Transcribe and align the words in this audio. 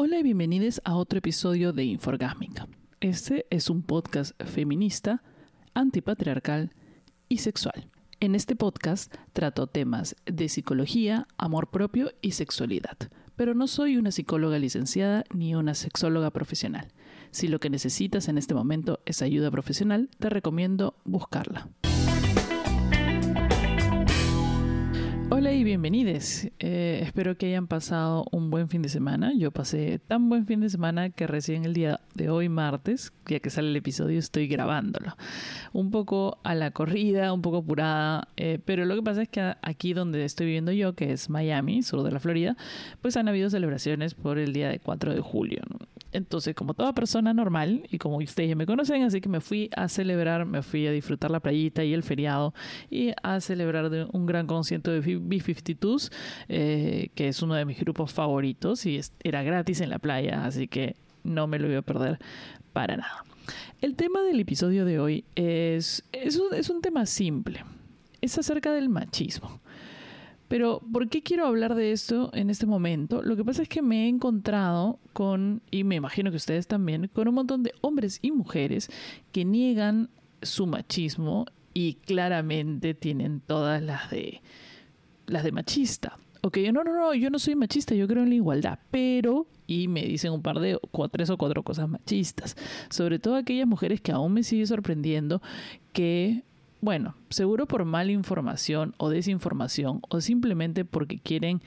Hola 0.00 0.20
y 0.20 0.22
bienvenidos 0.22 0.80
a 0.84 0.94
otro 0.94 1.18
episodio 1.18 1.72
de 1.72 1.82
Inforgásmica. 1.82 2.68
Este 3.00 3.46
es 3.50 3.68
un 3.68 3.82
podcast 3.82 4.40
feminista, 4.44 5.24
antipatriarcal 5.74 6.72
y 7.28 7.38
sexual. 7.38 7.90
En 8.20 8.36
este 8.36 8.54
podcast 8.54 9.12
trato 9.32 9.66
temas 9.66 10.14
de 10.24 10.48
psicología, 10.48 11.26
amor 11.36 11.70
propio 11.70 12.12
y 12.22 12.30
sexualidad, 12.30 12.96
pero 13.34 13.54
no 13.54 13.66
soy 13.66 13.96
una 13.96 14.12
psicóloga 14.12 14.60
licenciada 14.60 15.24
ni 15.34 15.56
una 15.56 15.74
sexóloga 15.74 16.30
profesional. 16.30 16.92
Si 17.32 17.48
lo 17.48 17.58
que 17.58 17.68
necesitas 17.68 18.28
en 18.28 18.38
este 18.38 18.54
momento 18.54 19.00
es 19.04 19.20
ayuda 19.20 19.50
profesional, 19.50 20.10
te 20.20 20.30
recomiendo 20.30 20.94
buscarla. 21.04 21.70
Hola 25.30 25.52
y 25.52 25.62
bienvenidos. 25.62 26.46
Eh, 26.58 27.00
espero 27.02 27.36
que 27.36 27.46
hayan 27.46 27.66
pasado 27.66 28.24
un 28.32 28.50
buen 28.50 28.70
fin 28.70 28.80
de 28.80 28.88
semana. 28.88 29.30
Yo 29.36 29.50
pasé 29.50 29.98
tan 29.98 30.30
buen 30.30 30.46
fin 30.46 30.60
de 30.60 30.70
semana 30.70 31.10
que 31.10 31.26
recién 31.26 31.66
el 31.66 31.74
día 31.74 32.00
de 32.14 32.30
hoy, 32.30 32.48
martes, 32.48 33.12
ya 33.26 33.38
que 33.38 33.50
sale 33.50 33.68
el 33.68 33.76
episodio, 33.76 34.18
estoy 34.18 34.48
grabándolo. 34.48 35.18
Un 35.74 35.90
poco 35.90 36.38
a 36.44 36.54
la 36.54 36.70
corrida, 36.70 37.34
un 37.34 37.42
poco 37.42 37.58
apurada, 37.58 38.28
eh, 38.38 38.58
pero 38.64 38.86
lo 38.86 38.94
que 38.94 39.02
pasa 39.02 39.20
es 39.20 39.28
que 39.28 39.54
aquí 39.60 39.92
donde 39.92 40.24
estoy 40.24 40.46
viviendo 40.46 40.72
yo, 40.72 40.94
que 40.94 41.12
es 41.12 41.28
Miami, 41.28 41.82
sur 41.82 42.02
de 42.04 42.10
la 42.10 42.20
Florida, 42.20 42.56
pues 43.02 43.18
han 43.18 43.28
habido 43.28 43.50
celebraciones 43.50 44.14
por 44.14 44.38
el 44.38 44.54
día 44.54 44.70
de 44.70 44.80
4 44.80 45.14
de 45.14 45.20
julio. 45.20 45.60
Entonces, 46.12 46.54
como 46.54 46.74
toda 46.74 46.94
persona 46.94 47.34
normal, 47.34 47.86
y 47.90 47.98
como 47.98 48.16
ustedes 48.16 48.48
ya 48.48 48.56
me 48.56 48.66
conocen, 48.66 49.02
así 49.02 49.20
que 49.20 49.28
me 49.28 49.40
fui 49.40 49.70
a 49.76 49.88
celebrar, 49.88 50.46
me 50.46 50.62
fui 50.62 50.86
a 50.86 50.92
disfrutar 50.92 51.30
la 51.30 51.40
playita 51.40 51.84
y 51.84 51.92
el 51.92 52.02
feriado 52.02 52.54
y 52.90 53.12
a 53.22 53.40
celebrar 53.40 53.90
un 54.12 54.26
gran 54.26 54.46
concierto 54.46 54.90
de 54.90 55.00
B-52s, 55.00 56.10
eh, 56.48 57.10
que 57.14 57.28
es 57.28 57.42
uno 57.42 57.54
de 57.54 57.64
mis 57.64 57.78
grupos 57.78 58.12
favoritos 58.12 58.86
y 58.86 59.00
era 59.22 59.42
gratis 59.42 59.80
en 59.80 59.90
la 59.90 59.98
playa, 59.98 60.44
así 60.44 60.66
que 60.66 60.96
no 61.24 61.46
me 61.46 61.58
lo 61.58 61.68
iba 61.68 61.80
a 61.80 61.82
perder 61.82 62.18
para 62.72 62.96
nada. 62.96 63.24
El 63.80 63.94
tema 63.94 64.22
del 64.22 64.40
episodio 64.40 64.84
de 64.84 64.98
hoy 64.98 65.24
es, 65.34 66.04
es 66.12 66.70
un 66.70 66.80
tema 66.80 67.06
simple, 67.06 67.64
es 68.20 68.38
acerca 68.38 68.72
del 68.72 68.88
machismo. 68.88 69.60
Pero, 70.48 70.80
¿por 70.92 71.08
qué 71.08 71.22
quiero 71.22 71.46
hablar 71.46 71.74
de 71.74 71.92
esto 71.92 72.30
en 72.32 72.48
este 72.48 72.66
momento? 72.66 73.22
Lo 73.22 73.36
que 73.36 73.44
pasa 73.44 73.62
es 73.62 73.68
que 73.68 73.82
me 73.82 74.04
he 74.04 74.08
encontrado 74.08 74.98
con, 75.12 75.60
y 75.70 75.84
me 75.84 75.96
imagino 75.96 76.30
que 76.30 76.38
ustedes 76.38 76.66
también, 76.66 77.08
con 77.12 77.28
un 77.28 77.34
montón 77.34 77.62
de 77.62 77.74
hombres 77.82 78.18
y 78.22 78.32
mujeres 78.32 78.90
que 79.30 79.44
niegan 79.44 80.08
su 80.40 80.66
machismo 80.66 81.46
y 81.74 81.94
claramente 81.94 82.94
tienen 82.94 83.40
todas 83.40 83.82
las 83.82 84.10
de 84.10 84.40
las 85.26 85.44
de 85.44 85.52
machista. 85.52 86.18
Ok, 86.40 86.58
no, 86.72 86.82
no, 86.82 86.94
no, 86.94 87.14
yo 87.14 87.28
no 87.28 87.38
soy 87.38 87.54
machista, 87.54 87.94
yo 87.94 88.08
creo 88.08 88.22
en 88.22 88.30
la 88.30 88.36
igualdad, 88.36 88.78
pero, 88.90 89.46
y 89.66 89.88
me 89.88 90.04
dicen 90.04 90.32
un 90.32 90.40
par 90.40 90.60
de, 90.60 90.78
tres 91.10 91.28
o 91.30 91.36
cuatro 91.36 91.62
cosas 91.62 91.88
machistas, 91.88 92.56
sobre 92.88 93.18
todo 93.18 93.34
aquellas 93.34 93.66
mujeres 93.66 94.00
que 94.00 94.12
aún 94.12 94.32
me 94.32 94.42
sigue 94.42 94.66
sorprendiendo 94.66 95.42
que 95.92 96.44
bueno, 96.80 97.16
seguro 97.30 97.66
por 97.66 97.84
mala 97.84 98.12
información 98.12 98.94
o 98.98 99.10
desinformación 99.10 100.00
o 100.08 100.20
simplemente 100.20 100.84
porque 100.84 101.18
quieren 101.18 101.62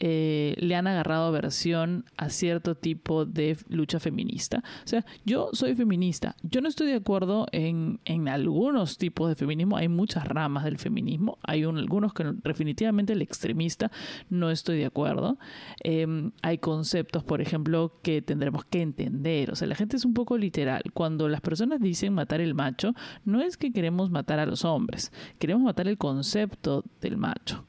eh, 0.00 0.54
le 0.58 0.74
han 0.74 0.86
agarrado 0.86 1.26
aversión 1.26 2.04
a 2.16 2.28
cierto 2.28 2.74
tipo 2.74 3.24
de 3.24 3.56
lucha 3.68 4.00
feminista. 4.00 4.62
O 4.84 4.88
sea, 4.88 5.04
yo 5.24 5.50
soy 5.52 5.74
feminista. 5.74 6.36
Yo 6.42 6.60
no 6.60 6.68
estoy 6.68 6.88
de 6.88 6.96
acuerdo 6.96 7.46
en, 7.52 8.00
en 8.04 8.28
algunos 8.28 8.98
tipos 8.98 9.28
de 9.28 9.34
feminismo. 9.34 9.76
Hay 9.76 9.88
muchas 9.88 10.26
ramas 10.26 10.64
del 10.64 10.78
feminismo. 10.78 11.38
Hay 11.42 11.62
algunos 11.62 12.12
que 12.12 12.24
definitivamente 12.42 13.12
el 13.12 13.22
extremista 13.22 13.90
no 14.30 14.50
estoy 14.50 14.78
de 14.78 14.86
acuerdo. 14.86 15.38
Em, 15.82 16.32
hay 16.42 16.58
conceptos, 16.58 17.22
por 17.22 17.40
ejemplo, 17.40 18.00
que 18.02 18.20
tendremos 18.20 18.64
que 18.64 18.82
entender. 18.82 19.50
O 19.52 19.56
sea, 19.56 19.68
la 19.68 19.74
gente 19.74 19.96
es 19.96 20.04
un 20.04 20.14
poco 20.14 20.36
literal. 20.36 20.82
Cuando 20.92 21.28
las 21.28 21.40
personas 21.40 21.80
dicen 21.80 22.14
matar 22.14 22.40
el 22.40 22.54
macho, 22.54 22.94
no 23.24 23.40
es 23.40 23.56
que 23.56 23.72
queremos 23.72 24.10
matar 24.10 24.40
a 24.40 24.46
los 24.46 24.64
hombres. 24.64 25.03
Queremos 25.38 25.64
matar 25.64 25.88
el 25.88 25.98
concepto 25.98 26.84
del 27.00 27.16
macho 27.16 27.64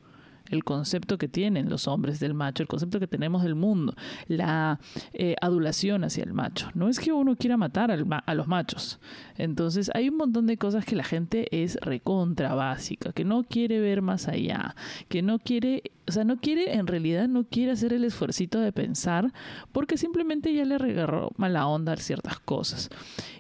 el 0.50 0.63
concepto 0.63 1.17
que 1.17 1.28
tienen 1.28 1.69
los 1.69 1.88
hombres 1.88 2.19
del 2.19 2.33
macho, 2.33 2.61
el 2.61 2.67
concepto 2.67 3.00
que 3.00 3.07
tenemos 3.07 3.44
del 3.44 3.56
mundo, 3.56 3.95
la 4.28 4.79
eh, 5.13 5.35
adulación 5.41 6.03
hacia 6.03 6.23
el 6.23 6.33
macho. 6.33 6.69
No 6.73 6.89
es 6.89 7.00
que 7.00 7.11
uno 7.11 7.35
quiera 7.35 7.57
matar 7.57 7.91
a 7.91 8.35
los 8.35 8.47
machos. 8.47 9.00
Entonces 9.38 9.89
hay 9.94 10.09
un 10.09 10.17
montón 10.17 10.45
de 10.45 10.57
cosas 10.57 10.85
que 10.85 10.95
la 10.95 11.03
gente 11.03 11.47
es 11.63 11.78
recontra 11.81 12.53
básica, 12.53 13.11
que 13.11 13.25
no 13.25 13.44
quiere 13.44 13.79
ver 13.79 14.01
más 14.01 14.28
allá, 14.28 14.75
que 15.09 15.22
no 15.22 15.39
quiere, 15.39 15.84
o 16.07 16.11
sea, 16.11 16.23
no 16.23 16.38
quiere, 16.38 16.73
en 16.73 16.88
realidad 16.88 17.28
no 17.28 17.45
quiere 17.45 17.72
hacer 17.72 17.94
el 17.94 18.03
esfuerzo 18.03 18.35
de 18.35 18.72
pensar 18.72 19.31
porque 19.72 19.97
simplemente 19.97 20.53
ya 20.53 20.66
le 20.66 20.78
regarró 20.78 21.31
mala 21.38 21.67
onda 21.67 21.94
a 21.94 21.97
ciertas 21.97 22.39
cosas. 22.39 22.89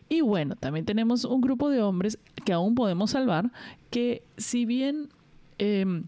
Y 0.07 0.21
bueno, 0.21 0.55
también 0.55 0.85
tenemos 0.85 1.25
un 1.25 1.41
grupo 1.41 1.69
de 1.69 1.81
hombres 1.81 2.17
que 2.45 2.53
aún 2.53 2.75
podemos 2.75 3.11
salvar, 3.11 3.51
que 3.89 4.23
si 4.37 4.65
bien... 4.65 5.09
Em, 5.57 6.05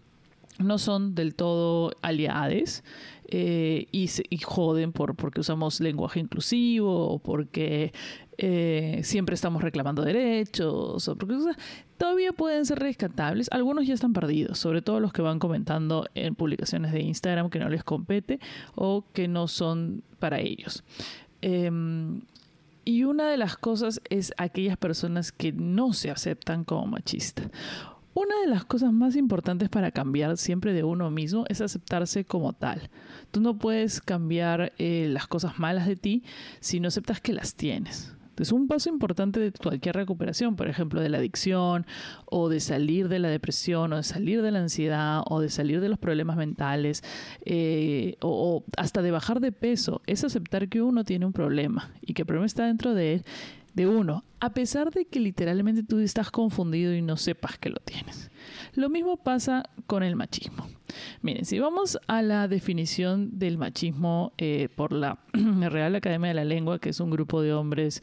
no 0.58 0.78
son 0.78 1.14
del 1.14 1.34
todo 1.34 1.92
aliades 2.02 2.82
eh, 3.30 3.86
y, 3.92 4.08
joden 4.38 4.92
por, 4.92 5.14
porque 5.14 5.40
usamos 5.40 5.80
lenguaje 5.80 6.18
inclusivo 6.20 7.08
o 7.08 7.18
porque 7.18 7.92
eh, 8.38 9.00
siempre 9.04 9.34
estamos 9.34 9.62
reclamando 9.62 10.02
derechos 10.02 11.06
o 11.08 11.16
porque 11.16 11.36
todavía 11.96 12.32
pueden 12.32 12.64
ser 12.66 12.78
rescatables. 12.78 13.48
Algunos 13.52 13.86
ya 13.86 13.94
están 13.94 14.12
perdidos, 14.12 14.58
sobre 14.58 14.82
todo 14.82 15.00
los 15.00 15.12
que 15.12 15.22
van 15.22 15.38
comentando 15.38 16.06
en 16.14 16.34
publicaciones 16.34 16.92
de 16.92 17.02
Instagram 17.02 17.50
que 17.50 17.58
no 17.58 17.68
les 17.68 17.84
compete 17.84 18.40
o 18.74 19.04
que 19.12 19.28
no 19.28 19.46
son 19.46 20.02
para 20.18 20.40
ellos. 20.40 20.82
Em, 21.40 22.22
y 22.84 23.04
una 23.04 23.28
de 23.28 23.36
las 23.36 23.56
cosas 23.58 24.00
es 24.08 24.32
aquellas 24.38 24.78
personas 24.78 25.30
que 25.32 25.52
no 25.52 25.92
se 25.92 26.10
aceptan 26.10 26.64
como 26.64 26.86
machistas 26.86 27.50
una 28.18 28.40
de 28.40 28.48
las 28.48 28.64
cosas 28.64 28.92
más 28.92 29.14
importantes 29.14 29.68
para 29.68 29.92
cambiar 29.92 30.36
siempre 30.38 30.72
de 30.72 30.82
uno 30.82 31.08
mismo 31.08 31.44
es 31.48 31.60
aceptarse 31.60 32.24
como 32.24 32.52
tal. 32.52 32.90
Tú 33.30 33.40
no 33.40 33.58
puedes 33.58 34.00
cambiar 34.00 34.72
eh, 34.78 35.06
las 35.08 35.28
cosas 35.28 35.60
malas 35.60 35.86
de 35.86 35.94
ti 35.94 36.24
si 36.58 36.80
no 36.80 36.88
aceptas 36.88 37.20
que 37.20 37.32
las 37.32 37.54
tienes. 37.54 38.16
Es 38.40 38.52
un 38.52 38.68
paso 38.68 38.88
importante 38.88 39.40
de 39.40 39.52
cualquier 39.52 39.96
recuperación, 39.96 40.56
por 40.56 40.68
ejemplo, 40.68 41.00
de 41.00 41.08
la 41.08 41.18
adicción 41.18 41.86
o 42.24 42.48
de 42.48 42.60
salir 42.60 43.08
de 43.08 43.18
la 43.18 43.28
depresión 43.28 43.92
o 43.92 43.96
de 43.96 44.02
salir 44.02 44.42
de 44.42 44.50
la 44.50 44.60
ansiedad 44.60 45.22
o 45.26 45.40
de 45.40 45.48
salir 45.48 45.80
de 45.80 45.88
los 45.88 45.98
problemas 45.98 46.36
mentales 46.36 47.02
eh, 47.44 48.16
o, 48.20 48.64
hasta 48.76 49.02
de 49.02 49.10
bajar 49.10 49.40
de 49.40 49.52
peso. 49.52 50.02
Es 50.06 50.24
aceptar 50.24 50.68
que 50.68 50.82
uno 50.82 51.04
tiene 51.04 51.26
un 51.26 51.32
problema 51.32 51.92
y 52.00 52.14
que 52.14 52.22
el 52.22 52.26
problema 52.26 52.46
está 52.46 52.66
dentro 52.66 52.94
de 52.94 53.14
él 53.14 53.24
de 53.78 53.86
uno, 53.86 54.24
a 54.40 54.52
pesar 54.52 54.90
de 54.90 55.06
que 55.06 55.20
literalmente 55.20 55.84
tú 55.84 56.00
estás 56.00 56.32
confundido 56.32 56.92
y 56.94 57.00
no 57.00 57.16
sepas 57.16 57.58
que 57.58 57.70
lo 57.70 57.76
tienes. 57.76 58.28
Lo 58.74 58.88
mismo 58.88 59.16
pasa 59.16 59.64
con 59.86 60.02
el 60.02 60.16
machismo. 60.16 60.66
Miren, 61.22 61.44
si 61.44 61.58
vamos 61.58 61.98
a 62.06 62.22
la 62.22 62.48
definición 62.48 63.38
del 63.38 63.58
machismo 63.58 64.32
eh, 64.38 64.68
por 64.74 64.92
la 64.92 65.18
Real 65.32 65.94
Academia 65.94 66.28
de 66.28 66.34
la 66.34 66.44
Lengua, 66.44 66.78
que 66.78 66.90
es 66.90 67.00
un 67.00 67.10
grupo 67.10 67.42
de 67.42 67.52
hombres 67.52 68.02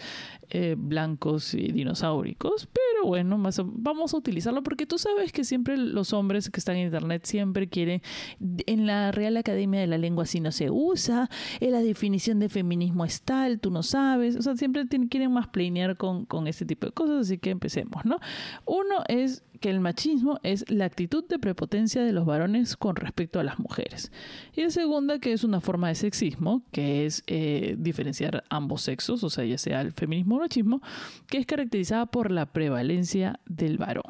eh, 0.49 0.75
blancos 0.77 1.53
y 1.53 1.71
dinosauricos, 1.71 2.67
pero 2.67 3.07
bueno, 3.07 3.41
vamos 3.65 4.13
a 4.13 4.17
utilizarlo 4.17 4.63
porque 4.63 4.85
tú 4.85 4.97
sabes 4.97 5.31
que 5.31 5.43
siempre 5.43 5.77
los 5.77 6.13
hombres 6.13 6.49
que 6.49 6.59
están 6.59 6.75
en 6.75 6.85
Internet 6.85 7.25
siempre 7.25 7.67
quieren, 7.67 8.01
en 8.39 8.85
la 8.85 9.11
Real 9.11 9.37
Academia 9.37 9.79
de 9.79 9.87
la 9.87 9.97
Lengua 9.97 10.23
así 10.23 10.39
no 10.39 10.51
se 10.51 10.69
usa, 10.69 11.29
en 11.59 11.71
la 11.71 11.79
definición 11.79 12.39
de 12.39 12.49
feminismo 12.49 13.05
es 13.05 13.21
tal, 13.21 13.59
tú 13.59 13.71
no 13.71 13.83
sabes, 13.83 14.35
o 14.35 14.41
sea, 14.41 14.55
siempre 14.55 14.85
quieren 15.09 15.31
más 15.31 15.47
planear 15.47 15.97
con, 15.97 16.25
con 16.25 16.47
este 16.47 16.65
tipo 16.65 16.85
de 16.85 16.93
cosas, 16.93 17.21
así 17.21 17.37
que 17.37 17.49
empecemos, 17.49 18.05
¿no? 18.05 18.19
Uno 18.65 19.03
es 19.07 19.43
que 19.65 19.71
el 19.71 19.79
machismo 19.79 20.39
es 20.43 20.63
la 20.69 20.85
actitud 20.85 21.27
de 21.27 21.39
prepotencia 21.39 22.03
de 22.03 22.11
los 22.11 22.23
varones 22.23 22.77
con 22.77 22.95
respecto 22.95 23.39
a 23.39 23.43
las 23.43 23.57
mujeres. 23.57 24.11
Y 24.55 24.61
la 24.61 24.69
segunda, 24.69 25.17
que 25.17 25.33
es 25.33 25.43
una 25.43 25.59
forma 25.59 25.87
de 25.87 25.95
sexismo, 25.95 26.61
que 26.71 27.07
es 27.07 27.23
eh, 27.25 27.75
diferenciar 27.79 28.43
ambos 28.51 28.83
sexos, 28.83 29.23
o 29.23 29.29
sea, 29.31 29.43
ya 29.43 29.57
sea 29.57 29.81
el 29.81 29.91
feminismo 29.91 30.35
o 30.35 30.37
el 30.37 30.43
machismo, 30.43 30.83
que 31.25 31.39
es 31.39 31.47
caracterizada 31.47 32.05
por 32.05 32.29
la 32.29 32.45
prevalencia 32.45 33.39
del 33.47 33.79
varón. 33.79 34.03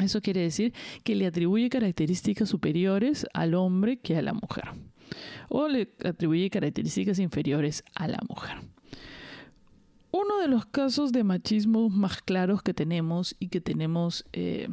Eso 0.00 0.20
quiere 0.22 0.40
decir 0.40 0.74
que 1.04 1.14
le 1.14 1.26
atribuye 1.26 1.70
características 1.70 2.48
superiores 2.48 3.28
al 3.34 3.54
hombre 3.54 4.00
que 4.00 4.16
a 4.16 4.22
la 4.22 4.32
mujer. 4.32 4.64
O 5.50 5.68
le 5.68 5.88
atribuye 6.04 6.50
características 6.50 7.20
inferiores 7.20 7.84
a 7.94 8.08
la 8.08 8.18
mujer. 8.28 8.56
Uno 10.20 10.40
de 10.40 10.48
los 10.48 10.66
casos 10.66 11.12
de 11.12 11.22
machismo 11.22 11.88
más 11.90 12.22
claros 12.22 12.60
que 12.60 12.74
tenemos 12.74 13.36
y 13.38 13.50
que 13.50 13.60
tenemos, 13.60 14.24
eh, 14.32 14.68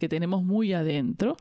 que 0.00 0.08
tenemos 0.08 0.42
muy 0.42 0.72
adentro 0.72 1.36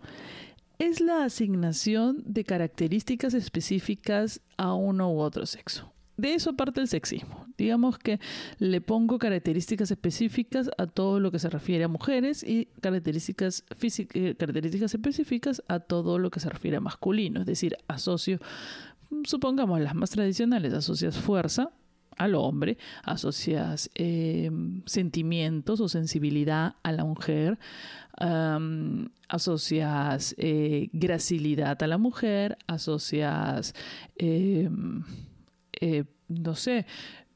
es 0.77 1.01
la 1.01 1.23
asignación 1.23 2.21
de 2.27 2.43
características 2.43 3.33
específicas 3.33 4.39
a 4.57 4.75
uno 4.75 5.11
u 5.11 5.19
otro 5.19 5.47
sexo. 5.47 5.91
De 6.17 6.35
eso 6.35 6.55
parte 6.55 6.79
el 6.79 6.87
sexismo. 6.87 7.47
Digamos 7.57 7.97
que 7.97 8.19
le 8.59 8.81
pongo 8.81 9.17
características 9.17 9.89
específicas 9.89 10.69
a 10.77 10.85
todo 10.85 11.19
lo 11.19 11.31
que 11.31 11.39
se 11.39 11.49
refiere 11.49 11.85
a 11.85 11.87
mujeres 11.87 12.43
y 12.43 12.67
características, 12.81 13.63
eh, 13.81 14.35
características 14.37 14.93
específicas 14.93 15.63
a 15.67 15.79
todo 15.79 16.19
lo 16.19 16.29
que 16.29 16.39
se 16.39 16.51
refiere 16.51 16.77
a 16.77 16.81
masculino. 16.81 17.39
Es 17.39 17.47
decir, 17.47 17.77
asocio 17.87 18.37
supongamos 19.23 19.81
las 19.81 19.95
más 19.95 20.11
tradicionales, 20.11 20.71
asocias 20.73 21.17
fuerza 21.17 21.71
al 22.17 22.35
hombre, 22.35 22.77
asocias 23.03 23.89
eh, 23.95 24.49
sentimientos 24.85 25.79
o 25.81 25.89
sensibilidad 25.89 26.75
a 26.83 26.91
la 26.91 27.03
mujer, 27.03 27.59
asocias 29.27 30.35
eh, 30.37 30.89
gracilidad 30.93 31.81
a 31.83 31.87
la 31.87 31.97
mujer, 31.97 32.57
asocias, 32.67 33.73
em, 34.15 35.03
eh, 35.81 36.05
no 36.29 36.55
sé, 36.55 36.85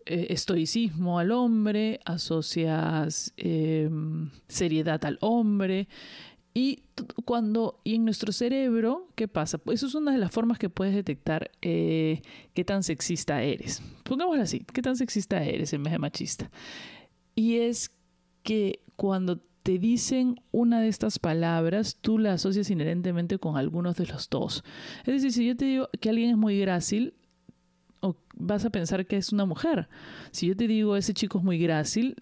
estoicismo 0.05 1.19
al 1.19 1.31
hombre, 1.31 1.99
asocias 2.05 3.33
em, 3.37 4.31
seriedad 4.47 5.03
al 5.05 5.17
hombre. 5.21 5.87
Y 6.59 6.83
cuando, 7.23 7.79
y 7.85 7.95
en 7.95 8.03
nuestro 8.03 8.33
cerebro, 8.33 9.07
¿qué 9.15 9.29
pasa? 9.29 9.61
Eso 9.71 9.87
es 9.87 9.95
una 9.95 10.11
de 10.11 10.17
las 10.17 10.29
formas 10.29 10.59
que 10.59 10.67
puedes 10.67 10.93
detectar 10.93 11.51
eh, 11.61 12.21
qué 12.53 12.65
tan 12.65 12.83
sexista 12.83 13.41
eres. 13.41 13.81
Pongámoslo 14.03 14.43
así, 14.43 14.65
qué 14.73 14.81
tan 14.81 14.97
sexista 14.97 15.41
eres 15.41 15.71
en 15.71 15.83
vez 15.83 15.93
de 15.93 15.99
machista. 15.99 16.51
Y 17.33 17.59
es 17.59 17.91
que 18.43 18.83
cuando 18.97 19.37
te 19.63 19.79
dicen 19.79 20.41
una 20.51 20.81
de 20.81 20.89
estas 20.89 21.17
palabras, 21.17 21.97
tú 22.01 22.19
la 22.19 22.33
asocias 22.33 22.69
inherentemente 22.69 23.39
con 23.39 23.55
algunos 23.55 23.95
de 23.95 24.07
los 24.07 24.29
dos. 24.29 24.65
Es 25.05 25.13
decir, 25.13 25.31
si 25.31 25.47
yo 25.47 25.55
te 25.55 25.63
digo 25.63 25.89
que 26.01 26.09
alguien 26.09 26.31
es 26.31 26.37
muy 26.37 26.59
grácil, 26.59 27.13
vas 28.35 28.65
a 28.65 28.69
pensar 28.69 29.05
que 29.05 29.15
es 29.15 29.31
una 29.31 29.45
mujer. 29.45 29.87
Si 30.31 30.47
yo 30.47 30.57
te 30.57 30.67
digo 30.67 30.97
ese 30.97 31.13
chico 31.13 31.37
es 31.37 31.43
muy 31.45 31.57
grácil, 31.57 32.17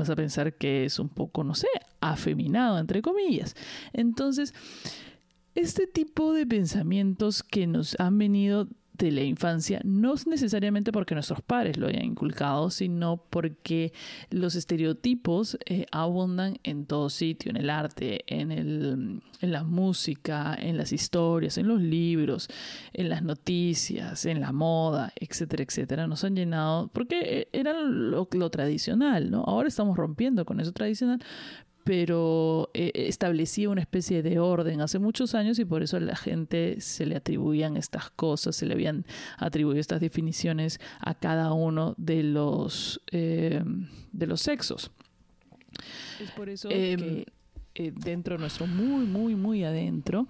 vas 0.00 0.10
a 0.10 0.16
pensar 0.16 0.54
que 0.54 0.84
es 0.84 0.98
un 0.98 1.08
poco, 1.08 1.44
no 1.44 1.54
sé, 1.54 1.68
afeminado, 2.00 2.78
entre 2.78 3.02
comillas. 3.02 3.54
Entonces, 3.92 4.54
este 5.54 5.86
tipo 5.86 6.32
de 6.32 6.46
pensamientos 6.46 7.42
que 7.42 7.66
nos 7.66 7.98
han 7.98 8.18
venido 8.18 8.68
de 8.96 9.12
la 9.12 9.22
infancia, 9.22 9.80
no 9.84 10.14
es 10.14 10.26
necesariamente 10.26 10.92
porque 10.92 11.14
nuestros 11.14 11.42
padres 11.42 11.76
lo 11.76 11.86
hayan 11.86 12.04
inculcado, 12.04 12.70
sino 12.70 13.18
porque 13.30 13.92
los 14.30 14.54
estereotipos 14.54 15.58
eh, 15.66 15.86
abundan 15.92 16.58
en 16.62 16.86
todo 16.86 17.10
sitio, 17.10 17.50
en 17.50 17.56
el 17.56 17.70
arte, 17.70 18.24
en, 18.26 18.50
el, 18.50 19.22
en 19.40 19.52
la 19.52 19.64
música, 19.64 20.56
en 20.58 20.76
las 20.76 20.92
historias, 20.92 21.58
en 21.58 21.68
los 21.68 21.80
libros, 21.80 22.48
en 22.92 23.08
las 23.08 23.22
noticias, 23.22 24.26
en 24.26 24.40
la 24.40 24.52
moda, 24.52 25.12
etcétera, 25.16 25.62
etcétera. 25.62 26.06
Nos 26.06 26.24
han 26.24 26.36
llenado, 26.36 26.88
porque 26.88 27.20
eh, 27.20 27.48
era 27.52 27.72
lo, 27.80 28.28
lo 28.30 28.50
tradicional, 28.50 29.30
¿no? 29.30 29.42
Ahora 29.44 29.68
estamos 29.68 29.96
rompiendo 29.96 30.44
con 30.44 30.60
eso 30.60 30.72
tradicional, 30.72 31.20
pero 31.86 32.68
eh, 32.74 32.90
establecía 32.94 33.70
una 33.70 33.80
especie 33.80 34.20
de 34.20 34.40
orden 34.40 34.80
hace 34.80 34.98
muchos 34.98 35.36
años 35.36 35.60
y 35.60 35.64
por 35.64 35.84
eso 35.84 35.98
a 35.98 36.00
la 36.00 36.16
gente 36.16 36.80
se 36.80 37.06
le 37.06 37.14
atribuían 37.14 37.76
estas 37.76 38.10
cosas, 38.10 38.56
se 38.56 38.66
le 38.66 38.74
habían 38.74 39.06
atribuido 39.38 39.78
estas 39.78 40.00
definiciones 40.00 40.80
a 40.98 41.14
cada 41.14 41.52
uno 41.52 41.94
de 41.96 42.24
los, 42.24 43.00
eh, 43.12 43.62
de 44.10 44.26
los 44.26 44.40
sexos. 44.40 44.90
Es 46.20 46.32
por 46.32 46.48
eso 46.48 46.68
em, 46.72 46.98
que 46.98 47.26
eh, 47.78 47.92
dentro 47.94 48.36
de 48.36 48.40
nuestro 48.40 48.66
muy, 48.66 49.04
muy, 49.04 49.34
muy 49.34 49.62
adentro, 49.62 50.28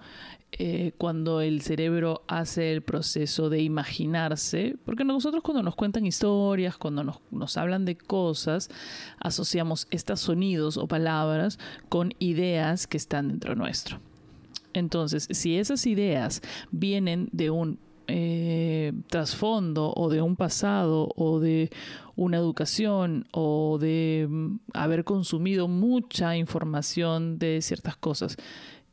eh, 0.50 0.93
cuando 0.98 1.40
el 1.40 1.62
cerebro 1.62 2.25
hace 2.26 2.72
el 2.72 2.82
proceso 2.82 3.48
de 3.50 3.62
imaginarse, 3.62 4.76
porque 4.84 5.04
nosotros 5.04 5.44
cuando 5.44 5.62
nos 5.62 5.76
cuentan 5.76 6.06
historias, 6.06 6.76
cuando 6.76 7.04
nos, 7.04 7.20
nos 7.31 7.56
hablan 7.56 7.84
de 7.84 7.96
cosas, 7.96 8.69
asociamos 9.20 9.87
estos 9.93 10.19
sonidos 10.19 10.76
o 10.76 10.88
palabras 10.88 11.60
con 11.88 12.14
ideas 12.19 12.88
que 12.88 12.96
están 12.96 13.28
dentro 13.28 13.54
nuestro. 13.54 14.00
Entonces, 14.72 15.28
si 15.31 15.56
esas 15.56 15.87
ideas 15.87 16.42
vienen 16.72 17.28
de 17.31 17.50
un 17.50 17.78
eh, 18.08 18.93
trasfondo 19.08 19.93
o 19.94 20.08
de 20.08 20.23
un 20.23 20.37
pasado 20.37 21.08
o 21.17 21.41
de 21.41 21.70
una 22.14 22.37
educación 22.37 23.26
o 23.32 23.79
de 23.81 24.26
mm, 24.29 24.61
haber 24.75 25.05
consumido 25.05 25.69
mucha 25.69 26.37
información 26.37 27.38
de 27.38 27.61
ciertas 27.62 27.97
cosas 27.97 28.37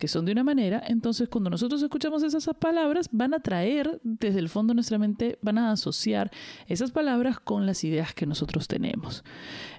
que 0.04 0.10
son 0.10 0.26
de 0.26 0.34
una 0.34 0.44
manera, 0.44 0.84
entonces 0.88 1.30
cuando 1.30 1.50
nosotros 1.50 1.82
escuchamos 1.82 2.24
esas 2.24 2.46
palabras, 2.60 3.08
van 3.14 3.34
a 3.34 3.40
traer 3.40 4.02
desde 4.04 4.40
el 4.40 4.50
fondo 4.50 4.72
de 4.72 4.76
nuestra 4.76 4.98
mente, 4.98 5.40
van 5.42 5.58
a 5.58 5.72
asociar 5.72 6.30
esas 6.68 6.92
palabras 6.92 7.40
con 7.40 7.66
las 7.66 7.86
ideas 7.86 8.14
que 8.14 8.26
nosotros 8.26 8.68
tenemos. 8.68 9.24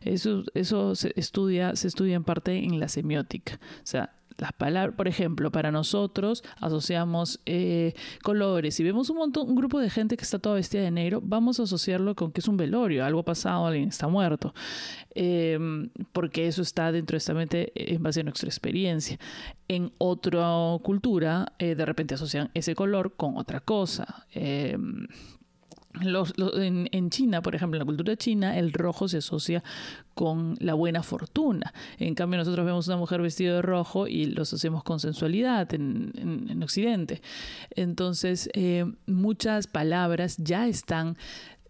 Eso, 0.00 0.44
eso 0.54 0.94
se 0.94 1.12
estudia, 1.16 1.76
se 1.76 1.88
estudia 1.88 2.16
en 2.16 2.24
parte 2.24 2.56
en 2.56 2.80
la 2.80 2.88
semiótica. 2.88 3.60
O 3.60 3.86
sea, 3.86 4.14
las 4.38 4.52
palabras, 4.52 4.96
por 4.96 5.08
ejemplo, 5.08 5.50
para 5.52 5.70
nosotros 5.70 6.42
asociamos 6.60 7.40
eh, 7.46 7.94
colores. 8.22 8.74
Si 8.74 8.82
vemos 8.82 9.10
un 9.10 9.18
montón, 9.18 9.48
un 9.48 9.54
grupo 9.54 9.78
de 9.78 9.90
gente 9.90 10.16
que 10.16 10.24
está 10.24 10.38
toda 10.38 10.56
vestida 10.56 10.82
de 10.82 10.90
negro, 10.90 11.20
vamos 11.22 11.60
a 11.60 11.64
asociarlo 11.64 12.14
con 12.14 12.32
que 12.32 12.40
es 12.40 12.48
un 12.48 12.56
velorio, 12.56 13.04
algo 13.04 13.22
pasado, 13.22 13.66
alguien 13.66 13.88
está 13.88 14.08
muerto, 14.08 14.54
em, 15.14 15.90
porque 16.12 16.46
eso 16.46 16.62
está 16.62 16.90
dentro 16.92 17.14
de 17.14 17.18
esta 17.18 17.34
mente 17.34 17.72
en 17.74 18.02
base 18.02 18.20
a 18.20 18.24
nuestra 18.24 18.48
experiencia. 18.48 19.18
En 19.68 19.92
otra 19.98 20.44
cultura, 20.82 21.52
eh, 21.58 21.74
de 21.74 21.84
repente 21.86 22.14
asocian 22.14 22.50
ese 22.54 22.74
color 22.74 23.14
con 23.16 23.36
otra 23.36 23.60
cosa. 23.60 24.26
Em, 26.00 26.86
en, 26.90 27.10
China, 27.10 27.40
por 27.40 27.54
ejemplo, 27.54 27.76
en 27.76 27.80
la 27.80 27.84
cultura 27.84 28.16
china, 28.16 28.58
el 28.58 28.72
rojo 28.72 29.06
se 29.06 29.18
asocia 29.18 29.62
con 30.14 30.56
la 30.58 30.74
buena 30.74 31.02
fortuna. 31.02 31.72
En 31.98 32.14
cambio, 32.14 32.38
nosotros 32.38 32.66
vemos 32.66 32.88
una 32.88 32.96
mujer 32.96 33.22
vestida 33.22 33.56
de 33.56 33.62
rojo 33.62 34.08
y 34.08 34.26
lo 34.26 34.42
asociamos 34.42 34.82
con 34.82 34.98
sensualidad 34.98 35.72
en, 35.72 36.62
Occidente. 36.62 37.20
Entonces, 37.70 38.48
eh, 38.54 38.86
muchas 39.06 39.66
palabras 39.66 40.36
ya 40.38 40.66
están 40.66 41.16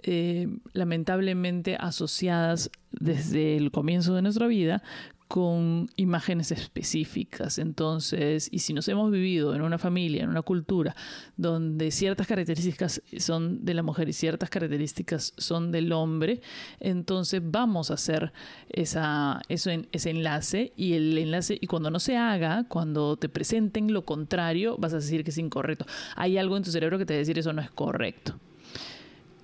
eh, 0.05 0.49
lamentablemente 0.73 1.77
asociadas 1.81 2.71
desde 2.93 3.57
el 3.57 3.71
comienzo 3.71 4.15
de 4.15 4.23
nuestra 4.23 4.47
vida 4.47 4.83
con 5.29 5.89
imágenes 5.97 6.53
específicas. 6.53 7.59
Entonces, 7.59 8.49
y 8.53 8.61
si 8.61 8.73
nos 8.73 8.87
hemos 8.89 9.11
vivido 9.11 9.55
en 9.55 9.63
una 9.63 9.79
familia, 9.79 10.23
en 10.23 10.29
una 10.29 10.43
cultura, 10.43 10.95
donde 11.37 11.91
ciertas 11.91 12.27
características 12.27 13.03
son 13.19 13.65
de 13.65 13.75
la 13.75 13.83
mujer 13.83 14.09
y 14.09 14.13
ciertas 14.13 14.51
características 14.51 15.33
son 15.37 15.73
del 15.73 15.93
hombre, 15.93 16.41
entonces 16.79 17.41
vamos 17.43 17.91
a 17.91 17.95
hacer 17.95 18.33
esa, 18.69 19.41
eso, 19.49 19.71
ese 19.93 20.11
enlace 20.11 20.73
y 20.77 20.93
el 20.93 21.17
enlace, 21.17 21.59
y 21.61 21.67
cuando 21.67 21.91
no 21.91 22.01
se 22.01 22.17
haga, 22.17 22.65
cuando 22.69 23.17
te 23.17 23.29
presenten 23.29 23.93
lo 23.93 24.05
contrario, 24.05 24.77
vas 24.79 24.93
a 24.93 24.97
decir 24.97 25.25
que 25.25 25.31
es 25.31 25.39
incorrecto. 25.39 25.87
Hay 26.17 26.39
algo 26.39 26.57
en 26.57 26.63
tu 26.63 26.71
cerebro 26.71 26.99
que 26.99 27.07
te 27.07 27.15
va 27.15 27.21
a 27.21 27.41
eso 27.41 27.53
no 27.53 27.63
es 27.63 27.71
correcto. 27.71 28.39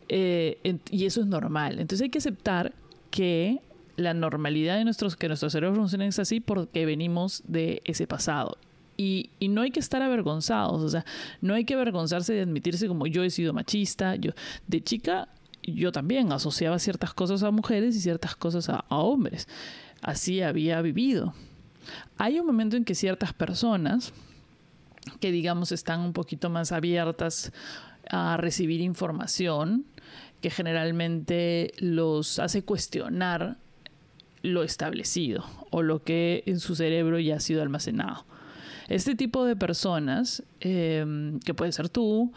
Eh, 0.08 0.78
y 0.90 1.06
eso 1.06 1.20
es 1.20 1.26
normal. 1.26 1.78
Entonces 1.78 2.02
hay 2.02 2.10
que 2.10 2.18
aceptar 2.18 2.74
que 3.10 3.60
la 4.00 4.14
normalidad 4.14 4.76
de 4.76 4.84
nuestros, 4.84 5.16
que 5.16 5.28
nuestros 5.28 5.52
cerebros 5.52 5.78
funcionen 5.78 6.08
es 6.08 6.18
así 6.18 6.40
porque 6.40 6.86
venimos 6.86 7.42
de 7.46 7.82
ese 7.84 8.06
pasado. 8.06 8.58
Y, 8.96 9.30
y, 9.38 9.48
no 9.48 9.62
hay 9.62 9.70
que 9.70 9.80
estar 9.80 10.02
avergonzados, 10.02 10.82
o 10.82 10.88
sea, 10.88 11.06
no 11.40 11.54
hay 11.54 11.64
que 11.64 11.72
avergonzarse 11.72 12.34
de 12.34 12.42
admitirse 12.42 12.86
como 12.86 13.06
yo 13.06 13.24
he 13.24 13.30
sido 13.30 13.54
machista, 13.54 14.14
yo 14.16 14.32
de 14.66 14.82
chica 14.82 15.28
yo 15.62 15.92
también 15.92 16.32
asociaba 16.32 16.78
ciertas 16.78 17.14
cosas 17.14 17.42
a 17.42 17.50
mujeres 17.50 17.96
y 17.96 18.00
ciertas 18.00 18.36
cosas 18.36 18.68
a, 18.68 18.84
a 18.88 18.98
hombres. 18.98 19.48
Así 20.02 20.42
había 20.42 20.80
vivido. 20.82 21.34
Hay 22.18 22.40
un 22.40 22.46
momento 22.46 22.76
en 22.76 22.84
que 22.84 22.94
ciertas 22.94 23.32
personas 23.32 24.12
que 25.20 25.32
digamos 25.32 25.72
están 25.72 26.00
un 26.00 26.12
poquito 26.12 26.50
más 26.50 26.72
abiertas 26.72 27.52
a 28.08 28.36
recibir 28.36 28.80
información, 28.80 29.86
que 30.40 30.50
generalmente 30.50 31.72
los 31.78 32.38
hace 32.38 32.64
cuestionar 32.64 33.58
lo 34.42 34.62
establecido 34.62 35.44
o 35.70 35.82
lo 35.82 36.02
que 36.02 36.42
en 36.46 36.60
su 36.60 36.74
cerebro 36.74 37.18
ya 37.18 37.36
ha 37.36 37.40
sido 37.40 37.62
almacenado. 37.62 38.24
Este 38.88 39.14
tipo 39.14 39.44
de 39.44 39.54
personas, 39.54 40.42
em, 40.60 41.38
que 41.40 41.54
puede 41.54 41.72
ser 41.72 41.88
tú, 41.88 42.32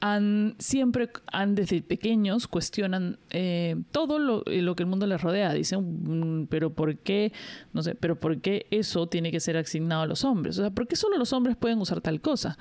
han 0.00 0.54
siempre 0.58 1.08
han 1.32 1.54
desde 1.54 1.80
pequeños 1.80 2.46
cuestionan 2.46 3.18
eh, 3.30 3.76
todo 3.90 4.18
lo, 4.18 4.42
lo, 4.44 4.76
que 4.76 4.82
el 4.82 4.88
mundo 4.88 5.06
les 5.06 5.22
rodea. 5.22 5.52
Dicen 5.52 6.42
mm, 6.42 6.46
pero 6.48 6.74
por 6.74 6.98
qué 6.98 7.32
no 7.72 7.82
sé 7.82 7.94
pero 7.94 8.18
por 8.18 8.40
qué 8.40 8.66
eso 8.70 9.06
tiene 9.06 9.30
que 9.30 9.40
ser 9.40 9.56
asignado 9.56 10.02
a 10.02 10.06
los 10.06 10.24
hombres 10.24 10.58
o 10.58 10.62
sea 10.62 10.70
por 10.70 10.86
qué 10.86 10.96
solo 10.96 11.16
los 11.16 11.32
hombres 11.32 11.56
pueden 11.56 11.80
usar 11.80 12.02
tal 12.02 12.20
cosa 12.20 12.58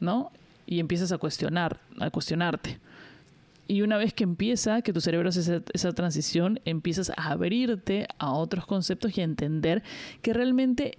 no 0.00 0.30
y 0.64 0.80
empiezas 0.80 1.12
a 1.12 1.18
cuestionar 1.18 1.80
a 1.98 2.08
cuestionarte 2.10 2.78
y 3.68 3.82
una 3.82 3.96
vez 3.96 4.12
que 4.12 4.24
empieza, 4.24 4.82
que 4.82 4.92
tu 4.92 5.00
cerebro 5.00 5.28
hace 5.28 5.62
esa, 5.72 5.92
transición, 5.92 6.60
empiezas 6.64 7.10
a 7.10 7.30
abrirte 7.30 8.06
a 8.18 8.32
otros 8.32 8.66
conceptos 8.66 9.16
y 9.16 9.20
a 9.20 9.24
entender 9.24 9.82
que 10.20 10.32
realmente 10.32 10.98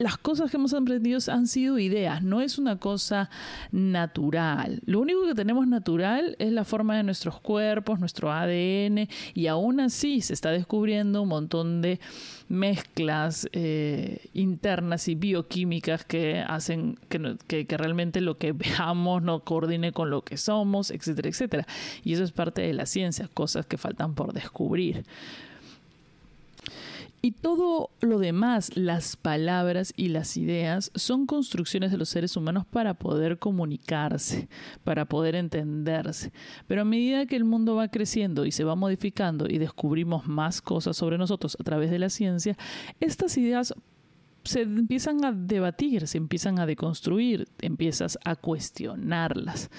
las 0.00 0.16
cosas 0.16 0.50
que 0.50 0.56
hemos 0.56 0.72
aprendido 0.72 1.18
han 1.28 1.46
sido 1.46 1.78
ideas, 1.78 2.22
no 2.22 2.40
es 2.40 2.56
una 2.56 2.76
cosa 2.76 3.28
natural. 3.70 4.80
Lo 4.86 4.98
único 4.98 5.26
que 5.26 5.34
tenemos 5.34 5.68
natural 5.68 6.36
es 6.38 6.52
la 6.52 6.64
forma 6.64 6.96
de 6.96 7.02
nuestros 7.02 7.38
cuerpos, 7.38 8.00
nuestro 8.00 8.32
ADN, 8.32 9.08
y 9.34 9.46
aún 9.46 9.78
así 9.78 10.22
se 10.22 10.32
está 10.32 10.52
descubriendo 10.52 11.20
un 11.20 11.28
montón 11.28 11.82
de 11.82 12.00
mezclas 12.48 13.46
eh, 13.52 14.30
internas 14.32 15.06
y 15.06 15.16
bioquímicas 15.16 16.06
que 16.06 16.38
hacen 16.48 16.98
que, 17.10 17.66
que, 17.66 17.76
realmente 17.76 18.22
lo 18.22 18.38
que 18.38 18.52
veamos 18.52 19.22
no 19.22 19.40
coordine 19.40 19.92
con 19.92 20.08
lo 20.08 20.22
que 20.22 20.38
somos, 20.38 20.90
etcétera, 20.90 21.28
etcétera. 21.28 21.66
Y 22.02 22.14
eso 22.14 22.24
es 22.24 22.32
parte 22.32 22.62
de 22.62 22.72
la 22.72 22.86
ciencia, 22.86 23.28
cosas 23.34 23.66
que 23.66 23.76
faltan 23.76 24.14
por 24.14 24.32
descubrir. 24.32 25.04
Y 27.22 27.32
todo 27.32 27.90
lo 28.00 28.18
demás, 28.18 28.76
las 28.76 29.16
palabras 29.16 29.92
y 29.94 30.08
las 30.08 30.38
ideas, 30.38 30.90
son 30.94 31.26
construcciones 31.26 31.90
de 31.90 31.98
los 31.98 32.08
seres 32.08 32.34
humanos 32.34 32.64
para 32.64 32.94
poder 32.94 33.38
comunicarse, 33.38 34.48
para 34.84 35.04
poder 35.04 35.34
entenderse. 35.34 36.32
Pero 36.66 36.82
a 36.82 36.86
medida 36.86 37.26
que 37.26 37.36
el 37.36 37.44
mundo 37.44 37.74
va 37.74 37.88
creciendo 37.88 38.46
y 38.46 38.52
se 38.52 38.64
va 38.64 38.74
modificando 38.74 39.46
y 39.48 39.58
descubrimos 39.58 40.26
más 40.26 40.62
cosas 40.62 40.96
sobre 40.96 41.18
nosotros 41.18 41.58
a 41.60 41.64
través 41.64 41.90
de 41.90 41.98
la 41.98 42.08
ciencia, 42.08 42.56
estas 43.00 43.36
ideas 43.36 43.74
se 44.44 44.62
empiezan 44.62 45.24
a 45.24 45.32
debatir, 45.32 46.06
se 46.06 46.18
empiezan 46.18 46.58
a 46.58 46.66
deconstruir, 46.66 47.48
empiezas 47.60 48.18
a 48.24 48.36
cuestionarlas. 48.36 49.70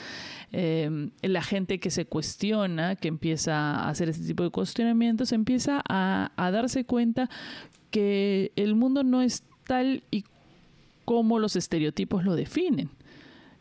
Em, 0.52 1.12
la 1.22 1.42
gente 1.42 1.80
que 1.80 1.90
se 1.90 2.06
cuestiona, 2.06 2.96
que 2.96 3.08
empieza 3.08 3.76
a 3.76 3.90
hacer 3.90 4.10
este 4.10 4.26
tipo 4.26 4.44
de 4.44 4.50
cuestionamientos, 4.50 5.32
empieza 5.32 5.82
a, 5.88 6.32
a 6.36 6.52
darse 6.52 6.86
cuenta 6.86 7.30
que 7.90 8.52
el 8.56 8.76
mundo 8.76 9.04
no 9.04 9.22
es 9.22 9.44
tal 9.66 10.04
y 10.12 10.26
como 11.06 11.40
los 11.40 11.56
estereotipos 11.56 12.24
lo 12.24 12.36
definen 12.36 12.90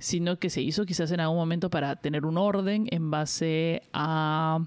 sino 0.01 0.39
que 0.39 0.49
se 0.51 0.63
hizo 0.63 0.87
quizás 0.87 1.13
en 1.13 1.21
algún 1.21 1.37
momento 1.37 1.69
para 1.71 1.97
tener 1.97 2.25
un 2.25 2.39
orden 2.39 2.87
en 2.91 3.11
base 3.11 3.83
a 3.93 4.59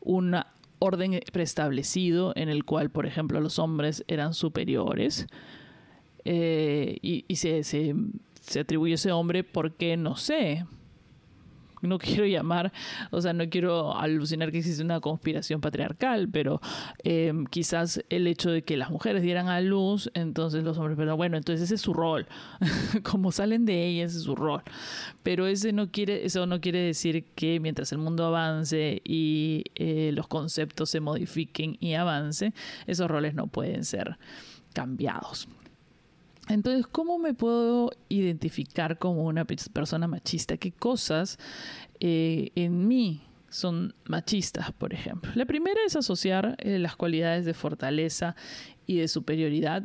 un 0.00 0.36
orden 0.78 1.20
preestablecido 1.32 2.32
en 2.36 2.48
el 2.48 2.64
cual, 2.64 2.90
por 2.90 3.04
ejemplo, 3.04 3.40
los 3.40 3.58
hombres 3.58 4.04
eran 4.06 4.32
superiores 4.32 5.26
eh, 6.28 6.98
y, 7.02 7.36
se, 7.36 7.62
se, 7.62 7.94
se, 8.40 8.60
atribuye 8.60 8.94
ese 8.94 9.12
hombre 9.12 9.44
porque, 9.44 9.96
no 9.96 10.16
sé, 10.16 10.64
no 11.82 11.98
quiero 12.00 12.26
llamar, 12.26 12.72
o 13.10 13.20
sea, 13.20 13.32
no 13.32 13.48
quiero 13.48 13.96
alucinar 13.96 14.50
que 14.50 14.58
existe 14.58 14.82
una 14.82 15.00
conspiración 15.00 15.60
patriarcal, 15.60 16.28
pero 16.28 16.60
eh, 17.04 17.32
quizás 17.50 18.02
el 18.10 18.26
hecho 18.26 18.50
de 18.50 18.62
que 18.62 18.76
las 18.76 18.90
mujeres 18.90 19.22
dieran 19.22 19.48
a 19.48 19.60
luz, 19.60 20.10
entonces 20.14 20.64
los 20.64 20.78
hombres, 20.78 20.96
pero 20.96 21.16
bueno, 21.16 21.36
entonces 21.36 21.64
ese 21.64 21.76
es 21.76 21.80
su 21.80 21.94
rol, 21.94 22.26
como 23.04 23.30
salen 23.30 23.64
de 23.64 23.86
ella, 23.86 24.04
ese 24.04 24.18
es 24.18 24.24
su 24.24 24.34
rol, 24.34 24.62
pero 25.22 25.46
ese 25.46 25.72
no 25.72 25.90
quiere, 25.90 26.24
eso 26.24 26.46
no 26.46 26.60
quiere 26.60 26.80
decir 26.80 27.24
que 27.34 27.60
mientras 27.60 27.92
el 27.92 27.98
mundo 27.98 28.26
avance 28.26 29.00
y 29.04 29.64
eh, 29.76 30.10
los 30.12 30.26
conceptos 30.26 30.90
se 30.90 31.00
modifiquen 31.00 31.76
y 31.78 31.94
avance, 31.94 32.52
esos 32.88 33.08
roles 33.08 33.34
no 33.34 33.46
pueden 33.46 33.84
ser 33.84 34.18
cambiados. 34.72 35.48
Entonces, 36.48 36.86
¿cómo 36.86 37.18
me 37.18 37.34
puedo 37.34 37.90
identificar 38.08 38.98
como 38.98 39.24
una 39.24 39.44
persona 39.44 40.06
machista? 40.06 40.56
¿Qué 40.56 40.70
cosas 40.70 41.38
eh, 41.98 42.50
en 42.54 42.86
mí 42.86 43.22
son 43.48 43.94
machistas, 44.04 44.72
por 44.72 44.94
ejemplo? 44.94 45.30
La 45.34 45.44
primera 45.44 45.80
es 45.84 45.96
asociar 45.96 46.56
eh, 46.58 46.78
las 46.78 46.94
cualidades 46.94 47.44
de 47.44 47.54
fortaleza 47.54 48.36
y 48.86 48.98
de 48.98 49.08
superioridad 49.08 49.82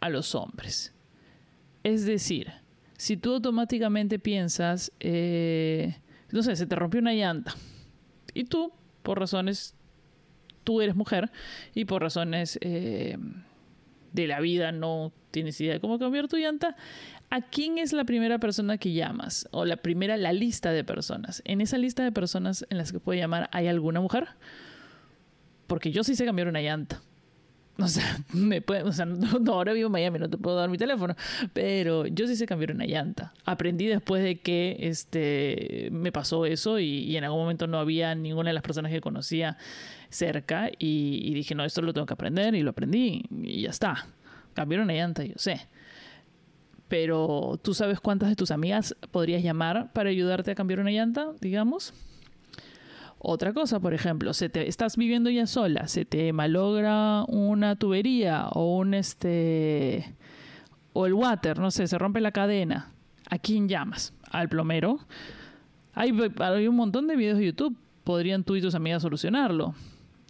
a 0.00 0.08
los 0.08 0.34
hombres. 0.36 0.92
Es 1.82 2.06
decir, 2.06 2.52
si 2.96 3.16
tú 3.16 3.34
automáticamente 3.34 4.18
piensas, 4.20 4.92
eh, 5.00 5.96
no 6.30 6.42
sé, 6.42 6.54
se 6.54 6.66
te 6.66 6.76
rompió 6.76 7.00
una 7.00 7.14
llanta 7.14 7.54
y 8.32 8.44
tú, 8.44 8.72
por 9.02 9.18
razones, 9.18 9.74
tú 10.62 10.80
eres 10.80 10.94
mujer 10.94 11.32
y 11.74 11.84
por 11.84 12.02
razones 12.02 12.58
de 14.16 14.26
la 14.26 14.40
vida 14.40 14.72
no 14.72 15.12
tienes 15.30 15.60
idea 15.60 15.74
de 15.74 15.80
cómo 15.80 15.98
cambiar 15.98 16.26
tu 16.26 16.36
llanta, 16.36 16.74
¿a 17.30 17.42
quién 17.42 17.78
es 17.78 17.92
la 17.92 18.04
primera 18.04 18.38
persona 18.38 18.78
que 18.78 18.92
llamas? 18.92 19.46
O 19.52 19.64
la 19.64 19.76
primera, 19.76 20.16
la 20.16 20.32
lista 20.32 20.72
de 20.72 20.82
personas. 20.82 21.42
En 21.44 21.60
esa 21.60 21.78
lista 21.78 22.02
de 22.02 22.10
personas 22.10 22.66
en 22.70 22.78
las 22.78 22.90
que 22.90 22.98
puedo 22.98 23.18
llamar, 23.18 23.48
¿hay 23.52 23.68
alguna 23.68 24.00
mujer? 24.00 24.28
Porque 25.66 25.92
yo 25.92 26.02
sí 26.02 26.16
sé 26.16 26.24
cambiar 26.24 26.48
una 26.48 26.62
llanta. 26.62 27.02
O 27.82 27.88
sea, 27.88 28.24
me 28.32 28.64
o 28.84 28.92
sea 28.92 29.04
no, 29.04 29.52
ahora 29.52 29.74
vivo 29.74 29.88
en 29.88 29.92
Miami, 29.92 30.18
no 30.18 30.30
te 30.30 30.38
puedo 30.38 30.56
dar 30.56 30.70
mi 30.70 30.78
teléfono, 30.78 31.14
pero 31.52 32.06
yo 32.06 32.26
sí 32.26 32.34
sé 32.34 32.46
cambiar 32.46 32.72
una 32.72 32.86
llanta. 32.86 33.34
Aprendí 33.44 33.86
después 33.86 34.22
de 34.22 34.36
que 34.36 34.78
este, 34.80 35.90
me 35.92 36.10
pasó 36.10 36.46
eso 36.46 36.78
y, 36.78 37.00
y 37.00 37.18
en 37.18 37.24
algún 37.24 37.40
momento 37.40 37.66
no 37.66 37.78
había 37.78 38.14
ninguna 38.14 38.48
de 38.48 38.54
las 38.54 38.62
personas 38.62 38.90
que 38.90 39.02
conocía 39.02 39.58
cerca 40.08 40.70
y, 40.78 41.32
dije, 41.34 41.54
no, 41.54 41.64
esto 41.64 41.82
lo 41.82 41.92
tengo 41.92 42.06
que 42.06 42.14
aprender 42.14 42.54
y 42.54 42.62
lo 42.62 42.70
aprendí 42.70 43.24
y 43.30 43.62
ya 43.62 43.70
está. 43.70 44.06
Cambiar 44.54 44.80
una 44.80 44.94
llanta, 44.94 45.24
yo 45.24 45.34
sé. 45.36 45.68
Pero 46.88 47.58
tú 47.62 47.74
sabes 47.74 48.00
cuántas 48.00 48.28
de 48.28 48.36
tus 48.36 48.50
amigas 48.50 48.96
podrías 49.10 49.42
llamar 49.42 49.92
para 49.92 50.10
ayudarte 50.10 50.52
a 50.52 50.54
cambiar 50.54 50.80
una 50.80 50.90
llanta, 50.90 51.32
digamos. 51.40 51.92
Otra 53.18 53.52
cosa, 53.52 53.80
por 53.80 53.94
ejemplo, 53.94 54.34
se 54.34 54.48
te, 54.48 54.68
estás 54.68 54.96
viviendo 54.96 55.30
ya 55.30 55.46
sola, 55.46 55.88
se 55.88 56.04
te 56.04 56.32
malogra 56.32 57.24
una 57.24 57.76
tubería 57.76 58.48
o 58.48 58.76
un 58.76 58.94
este 58.94 60.14
o 60.92 61.06
el 61.06 61.14
water, 61.14 61.58
no 61.58 61.70
sé, 61.70 61.86
se 61.86 61.98
rompe 61.98 62.20
la 62.20 62.32
cadena. 62.32 62.92
¿A 63.28 63.38
quién 63.38 63.68
llamas? 63.68 64.12
¿Al 64.30 64.48
plomero? 64.48 65.00
Hay, 65.94 66.12
hay 66.38 66.68
un 66.68 66.76
montón 66.76 67.06
de 67.06 67.16
videos 67.16 67.38
de 67.38 67.46
YouTube. 67.46 67.76
Podrían 68.04 68.44
tú 68.44 68.54
y 68.54 68.62
tus 68.62 68.74
amigas 68.74 69.02
solucionarlo 69.02 69.74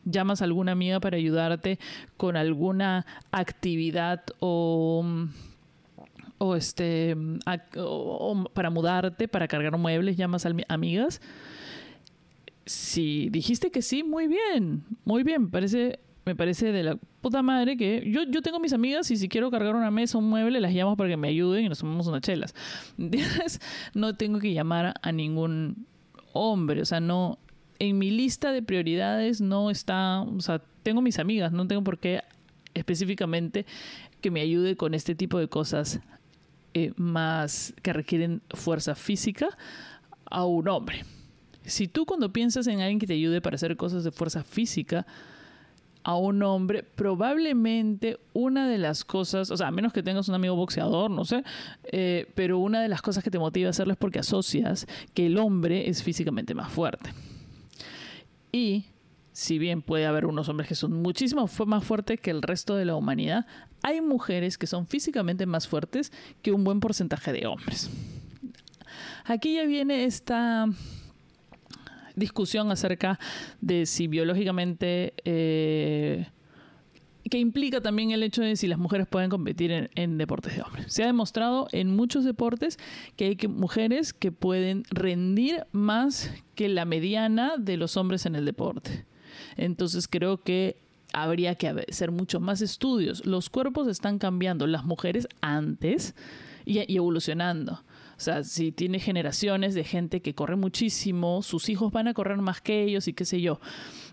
llamas 0.07 0.41
a 0.41 0.45
alguna 0.45 0.73
amiga 0.73 1.01
para 1.01 1.17
ayudarte 1.17 1.79
con 2.17 2.37
alguna 2.37 3.05
actividad 3.33 4.23
o 4.39 5.05
o 6.39 6.55
este 6.55 7.17
para 8.55 8.71
mudarte, 8.71 9.29
para 9.29 9.49
cargar 9.49 9.77
muebles, 9.79 10.17
llamas 10.17 10.47
a 10.47 10.53
amigas. 10.69 11.21
Si 12.67 13.29
dijiste 13.31 13.71
que 13.71 13.81
sí, 13.81 14.03
muy 14.03 14.27
bien, 14.27 14.85
muy 15.05 15.23
bien, 15.23 15.51
parece 15.51 16.01
me 16.27 16.35
parece 16.35 16.73
de 16.73 16.83
la 16.83 16.97
puta 17.21 17.41
madre 17.41 17.77
que 17.77 18.03
yo, 18.11 18.25
yo 18.25 18.43
tengo 18.43 18.59
mis 18.59 18.73
amigas 18.73 19.09
y 19.13 19.17
si 19.17 19.29
quiero 19.29 19.49
cargar 19.49 19.77
una 19.77 19.93
mesa, 19.93 20.19
un 20.19 20.29
mueble, 20.29 20.61
las 20.61 20.73
llamo 20.73 20.97
para 20.97 21.09
que 21.09 21.17
me 21.17 21.29
ayuden 21.29 21.65
y 21.65 21.69
nos 21.69 21.79
tomamos 21.79 22.09
unas 22.09 22.21
chelas. 22.21 22.55
No 23.95 24.17
tengo 24.17 24.41
que 24.41 24.53
llamar 24.53 24.95
a 25.01 25.13
ningún 25.13 25.87
hombre, 26.33 26.83
o 26.83 26.85
sea, 26.85 26.99
no, 26.99 27.39
en 27.79 27.97
mi 27.97 28.11
lista 28.11 28.51
de 28.51 28.61
prioridades 28.61 29.41
no 29.41 29.71
está, 29.71 30.23
o 30.23 30.41
sea, 30.41 30.61
tengo 30.83 31.01
mis 31.01 31.21
amigas, 31.21 31.53
no 31.53 31.67
tengo 31.69 31.85
por 31.85 31.99
qué 31.99 32.23
específicamente 32.75 33.65
que 34.21 34.33
me 34.33 34.41
ayude 34.41 34.77
con 34.77 34.95
este 34.95 35.15
tipo 35.15 35.39
de 35.39 35.47
cosas 35.49 36.01
eh, 36.75 36.93
más 36.97 37.73
que 37.83 37.93
requieren 37.93 38.43
fuerza 38.51 38.97
física 38.97 39.57
a 40.29 40.45
un 40.45 40.69
hombre. 40.69 41.05
Si 41.67 41.89
tú 41.89 42.07
cuando 42.07 42.33
piensas 42.33 42.67
en 42.67 42.81
alguien 42.81 42.99
que 42.99 43.07
te 43.07 43.15
ayude 43.15 43.41
para 43.41 43.57
hacer 43.57 43.77
cosas 43.77 44.05
de 44.05 44.11
fuerza 44.11 44.43
física 44.43 45.07
a 46.03 46.17
un 46.17 46.43
hombre, 46.45 46.85
probablemente 46.85 48.21
una 48.33 48.69
de 48.69 48.79
las 48.79 49.05
cosas, 49.05 49.51
o 49.51 49.57
sea, 49.57 49.67
a 49.67 49.71
menos 49.73 49.93
que 49.93 50.05
tengas 50.05 50.29
un 50.29 50.37
amigo 50.37 50.55
boxeador, 50.55 51.11
no 51.11 51.25
sé, 51.25 51.43
eh, 51.85 52.31
pero 52.37 52.61
una 52.61 52.81
de 52.81 52.89
las 52.89 53.03
cosas 53.03 53.25
que 53.25 53.31
te 53.31 53.41
motiva 53.41 53.67
a 53.67 53.71
hacerlo 53.71 53.93
es 53.93 53.99
porque 53.99 54.21
asocias 54.21 54.87
que 55.15 55.27
el 55.27 55.37
hombre 55.37 55.91
es 55.91 56.05
físicamente 56.05 56.55
más 56.55 56.71
fuerte. 56.71 57.13
Y 58.53 58.85
si 59.33 59.59
bien 59.59 59.83
puede 59.83 60.07
haber 60.07 60.27
unos 60.27 60.49
hombres 60.49 60.69
que 60.69 60.77
son 60.77 61.03
muchísimo 61.03 61.51
más 61.67 61.85
fuertes 61.85 62.21
que 62.21 62.31
el 62.31 62.41
resto 62.41 62.77
de 62.77 62.85
la 62.85 62.95
humanidad, 62.95 63.45
hay 63.83 64.01
mujeres 64.01 64.59
que 64.59 64.69
son 64.69 64.87
físicamente 64.87 65.45
más 65.45 65.67
fuertes 65.67 66.13
que 66.41 66.53
un 66.53 66.63
buen 66.63 66.79
porcentaje 66.79 67.33
de 67.33 67.47
hombres. 67.47 67.91
Aquí 69.25 69.57
ya 69.57 69.67
viene 69.67 70.05
esta 70.05 70.69
discusión 72.17 72.71
acerca 72.71 73.21
de 73.61 73.87
si 73.87 74.09
biológicamente 74.09 75.15
eh, 75.25 76.27
que 77.31 77.39
implica 77.39 77.81
también 77.81 78.11
el 78.11 78.23
hecho 78.23 78.43
de 78.43 78.57
si 78.57 78.67
las 78.67 78.79
mujeres 78.79 79.07
pueden 79.07 79.31
competir 79.31 79.91
en, 79.95 80.19
deportes 80.19 80.57
de 80.57 80.63
hombres. 80.63 80.93
Se 80.93 81.03
ha 81.03 81.07
demostrado 81.07 81.69
en 81.73 81.95
muchos 81.95 82.25
deportes 82.25 82.79
que 83.17 83.27
hay 83.27 83.49
mujeres 83.49 84.13
que 84.13 84.33
pueden 84.33 84.85
rendir 84.91 85.67
más 85.73 86.31
que 86.55 86.69
la 86.69 86.85
mediana 86.85 87.55
de 87.59 87.77
los 87.77 87.97
hombres 87.97 88.27
en 88.27 88.37
el 88.37 88.45
deporte. 88.45 89.05
Entonces 89.57 90.09
creo 90.09 90.43
que 90.43 90.77
habría 91.13 91.55
que 91.55 91.69
hacer 91.69 92.11
muchos 92.11 92.41
más 92.41 92.63
estudios. 92.63 93.27
Los 93.27 93.51
cuerpos 93.51 93.89
están 93.89 94.19
cambiando, 94.19 94.67
las 94.67 94.85
mujeres 94.85 95.27
antes 95.41 96.15
y 96.65 96.95
evolucionando. 96.95 97.83
O 98.17 98.21
sea, 98.21 98.45
si 98.45 98.73
tiene 98.73 98.99
generaciones 98.99 99.75
de 99.75 99.85
gente 99.85 100.23
que 100.23 100.35
corre 100.35 100.57
muchísimo, 100.57 101.43
sus 101.43 101.69
hijos 101.69 101.93
van 101.93 102.09
a 102.09 102.15
correr 102.15 102.39
más 102.39 102.63
que 102.63 102.83
ellos 102.83 103.09
y 103.09 103.13
qué 103.13 103.27
sé 103.27 103.43
yo. 103.43 103.61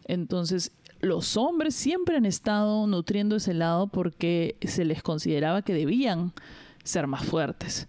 Entonces, 0.06 0.74
los 1.00 1.38
hombres 1.38 1.74
siempre 1.74 2.18
han 2.18 2.26
estado 2.26 2.86
nutriendo 2.88 3.38
ese 3.38 3.54
lado 3.54 3.88
porque 3.88 4.58
se 4.62 4.84
les 4.84 5.04
consideraba 5.04 5.62
que 5.62 5.74
debían 5.74 6.34
ser 6.84 7.08
más 7.08 7.26
fuertes. 7.26 7.88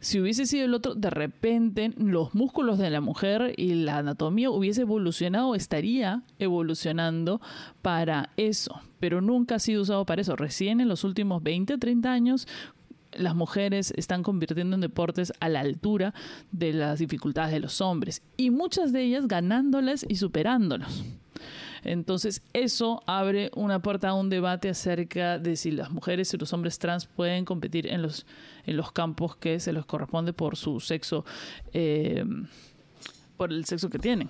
Si 0.00 0.20
hubiese 0.20 0.46
sido 0.46 0.64
el 0.64 0.74
otro, 0.74 0.94
de 0.94 1.10
repente 1.10 1.92
los 1.96 2.34
músculos 2.34 2.78
de 2.78 2.88
la 2.88 3.00
mujer 3.00 3.52
y 3.56 3.74
la 3.74 3.98
anatomía 3.98 4.48
hubiese 4.48 4.82
evolucionado, 4.82 5.56
estaría 5.56 6.22
evolucionando 6.38 7.40
para 7.82 8.30
eso, 8.36 8.80
pero 9.00 9.20
nunca 9.20 9.56
ha 9.56 9.58
sido 9.58 9.82
usado 9.82 10.06
para 10.06 10.20
eso. 10.20 10.36
Recién 10.36 10.80
en 10.80 10.88
los 10.88 11.02
últimos 11.02 11.42
20, 11.42 11.78
30 11.78 12.12
años, 12.12 12.46
las 13.12 13.34
mujeres 13.34 13.92
están 13.96 14.22
convirtiendo 14.22 14.74
en 14.74 14.80
deportes 14.80 15.32
a 15.40 15.48
la 15.48 15.60
altura 15.60 16.14
de 16.52 16.72
las 16.72 16.98
dificultades 16.98 17.52
de 17.52 17.60
los 17.60 17.80
hombres 17.80 18.22
y 18.36 18.50
muchas 18.50 18.92
de 18.92 19.02
ellas 19.02 19.28
ganándolas 19.28 20.04
y 20.08 20.16
superándolos. 20.16 21.04
Entonces, 21.84 22.42
eso 22.52 23.02
abre 23.06 23.50
una 23.54 23.80
puerta 23.80 24.08
a 24.08 24.14
un 24.14 24.30
debate 24.30 24.68
acerca 24.68 25.38
de 25.38 25.56
si 25.56 25.70
las 25.70 25.90
mujeres 25.90 26.32
y 26.34 26.36
los 26.36 26.52
hombres 26.52 26.78
trans 26.78 27.06
pueden 27.06 27.44
competir 27.44 27.86
en 27.86 28.02
los, 28.02 28.26
en 28.66 28.76
los 28.76 28.92
campos 28.92 29.36
que 29.36 29.60
se 29.60 29.72
les 29.72 29.84
corresponde 29.84 30.32
por 30.32 30.56
su 30.56 30.80
sexo, 30.80 31.24
eh, 31.72 32.24
por 33.36 33.52
el 33.52 33.64
sexo 33.64 33.88
que 33.88 33.98
tienen. 33.98 34.28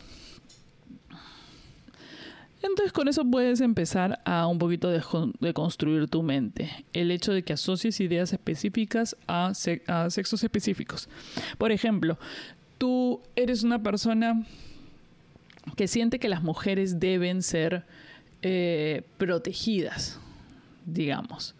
Entonces 2.62 2.92
con 2.92 3.06
eso 3.08 3.24
puedes 3.24 3.60
empezar 3.60 4.20
a 4.24 4.46
un 4.46 4.58
poquito 4.58 4.90
de, 4.90 5.52
construir 5.52 6.08
tu 6.08 6.22
mente. 6.22 6.84
El 6.92 7.10
hecho 7.10 7.32
de 7.32 7.42
que 7.42 7.52
asocies 7.52 8.00
ideas 8.00 8.32
específicas 8.32 9.16
a, 9.26 9.52
sexos 9.54 10.42
específicos. 10.42 11.08
Por 11.56 11.70
ejemplo, 11.70 12.18
tú 12.78 13.20
eres 13.36 13.62
una 13.62 13.82
persona 13.82 14.44
que 15.76 15.86
siente 15.86 16.18
que 16.18 16.28
las 16.28 16.42
mujeres 16.42 16.98
deben 16.98 17.42
ser 17.42 17.84
eh, 18.42 19.02
protegidas, 19.18 20.18
digamos. 20.84 21.54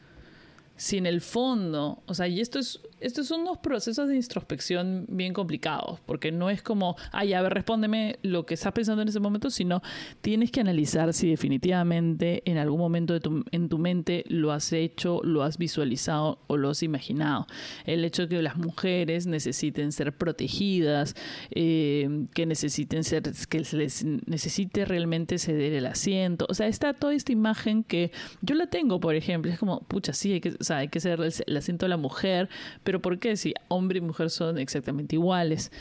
Sin 0.78 1.04
el 1.04 1.20
fondo, 1.20 2.02
o 2.06 2.14
sea, 2.14 2.26
y 2.26 2.40
esto 2.40 2.58
es 2.58 2.80
estos 3.00 3.28
son 3.28 3.42
unos 3.42 3.58
procesos 3.58 4.08
de 4.08 4.16
introspección 4.16 5.06
bien 5.08 5.32
complicados, 5.32 6.00
porque 6.00 6.32
no 6.32 6.50
es 6.50 6.62
como, 6.62 6.96
ay, 7.12 7.32
a 7.32 7.42
ver, 7.42 7.54
respóndeme 7.54 8.18
lo 8.22 8.46
que 8.46 8.54
estás 8.54 8.72
pensando 8.72 9.02
en 9.02 9.08
ese 9.08 9.20
momento, 9.20 9.50
sino 9.50 9.82
tienes 10.20 10.50
que 10.50 10.60
analizar 10.60 11.12
si 11.12 11.30
definitivamente 11.30 12.42
en 12.44 12.58
algún 12.58 12.80
momento 12.80 13.14
de 13.14 13.20
tu, 13.20 13.44
en 13.52 13.68
tu 13.68 13.78
mente 13.78 14.24
lo 14.28 14.52
has 14.52 14.72
hecho, 14.72 15.20
lo 15.22 15.42
has 15.42 15.58
visualizado 15.58 16.40
o 16.46 16.56
lo 16.56 16.70
has 16.70 16.82
imaginado. 16.82 17.46
El 17.84 18.04
hecho 18.04 18.22
de 18.22 18.28
que 18.28 18.42
las 18.42 18.56
mujeres 18.56 19.26
necesiten 19.26 19.92
ser 19.92 20.16
protegidas, 20.16 21.14
eh, 21.50 22.26
que 22.34 22.46
necesiten 22.46 23.04
ser, 23.04 23.22
que 23.48 23.60
les 23.60 24.04
necesite 24.04 24.84
realmente 24.84 25.38
ceder 25.38 25.72
el 25.72 25.86
asiento. 25.86 26.46
O 26.48 26.54
sea, 26.54 26.66
está 26.66 26.94
toda 26.94 27.14
esta 27.14 27.32
imagen 27.32 27.84
que 27.84 28.10
yo 28.42 28.54
la 28.54 28.66
tengo, 28.66 29.00
por 29.00 29.14
ejemplo, 29.14 29.52
es 29.52 29.58
como, 29.58 29.80
pucha, 29.82 30.12
sí, 30.12 30.32
hay 30.32 30.40
que, 30.40 30.56
sea, 30.68 30.78
hay 30.78 30.88
que 30.88 31.00
ser 31.00 31.20
el 31.20 31.56
asiento 31.56 31.86
de 31.86 31.90
la 31.90 31.96
mujer, 31.96 32.48
pero 32.84 33.00
¿por 33.00 33.18
qué? 33.18 33.36
Si 33.36 33.54
hombre 33.68 33.98
y 33.98 34.00
mujer 34.00 34.30
son 34.30 34.58
exactamente 34.58 35.16
iguales. 35.16 35.72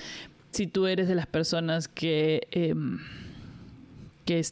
Si 0.52 0.68
tú 0.68 0.88
eres 0.88 1.08
de 1.08 1.16
las 1.16 1.28
personas 1.28 1.88
que, 1.88 2.48
em, 2.52 3.00
que 4.26 4.44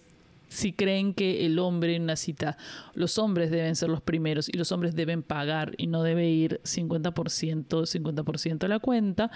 si 0.50 0.72
creen 0.72 1.14
que 1.14 1.46
el 1.46 1.60
hombre 1.60 1.96
en 1.96 2.04
una 2.04 2.16
cita, 2.16 2.58
los 2.94 3.18
hombres 3.18 3.52
deben 3.52 3.76
ser 3.76 3.90
los 3.90 4.02
primeros 4.02 4.48
y 4.48 4.54
los 4.54 4.72
hombres 4.72 4.96
deben 4.96 5.24
pagar 5.24 5.74
y 5.78 5.88
no 5.88 6.04
debe 6.04 6.30
ir 6.30 6.62
50%, 6.64 7.86
50% 7.86 8.66
a 8.66 8.70
la 8.70 8.80
cuenta, 8.80 9.32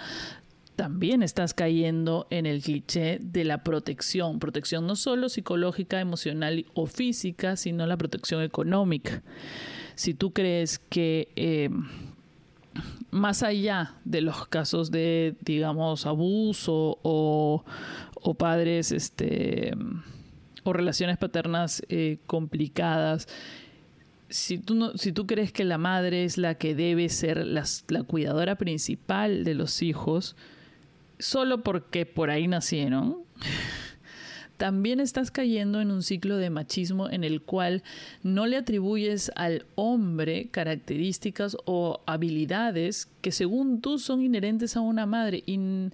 también 0.76 1.22
estás 1.22 1.52
cayendo 1.52 2.26
en 2.30 2.46
el 2.46 2.62
cliché 2.62 3.18
de 3.20 3.44
la 3.44 3.62
protección. 3.62 4.38
Protección 4.38 4.86
no 4.86 4.96
solo 4.96 5.28
psicológica, 5.28 6.00
emocional 6.00 6.64
o 6.72 6.86
física, 6.86 7.56
sino 7.56 7.86
la 7.86 7.98
protección 7.98 8.42
económica. 8.42 9.22
Si 10.00 10.14
tú 10.14 10.32
crees 10.32 10.78
que... 10.78 11.28
Em, 11.36 11.86
más 13.10 13.42
allá 13.42 13.96
de 14.06 14.22
los 14.22 14.46
casos 14.46 14.90
de, 14.90 15.34
digamos, 15.42 16.06
abuso 16.06 16.98
o, 17.02 17.64
padres, 18.38 18.92
este, 18.92 19.74
o 20.64 20.72
relaciones 20.72 21.18
paternas 21.18 21.82
eh, 21.90 22.16
complicadas, 22.26 23.28
si 24.30 24.56
tú, 24.56 24.92
si 24.94 25.12
tú 25.12 25.26
crees 25.26 25.52
que 25.52 25.64
la 25.64 25.76
madre 25.76 26.24
es 26.24 26.38
la 26.38 26.54
que 26.54 26.74
debe 26.74 27.10
ser 27.10 27.44
la 27.44 28.02
cuidadora 28.06 28.54
principal 28.56 29.44
de 29.44 29.52
los 29.52 29.82
hijos, 29.82 30.34
solo 31.18 31.62
porque 31.62 32.06
por 32.06 32.30
ahí 32.30 32.48
nacieron, 32.48 33.18
también 34.60 35.00
estás 35.00 35.30
cayendo 35.30 35.80
en 35.80 35.90
un 35.90 36.02
ciclo 36.02 36.36
de 36.36 36.50
machismo 36.50 37.08
en 37.08 37.24
el 37.24 37.40
cual 37.40 37.82
no 38.22 38.44
le 38.44 38.58
atribuyes 38.58 39.32
al 39.34 39.64
hombre 39.74 40.48
características 40.50 41.56
o 41.64 42.02
habilidades 42.04 43.08
que 43.22 43.32
según 43.32 43.80
tú 43.80 43.98
son 43.98 44.20
inherentes 44.20 44.76
a 44.76 44.82
una 44.82 45.06
madre. 45.06 45.42
Y, 45.46 45.90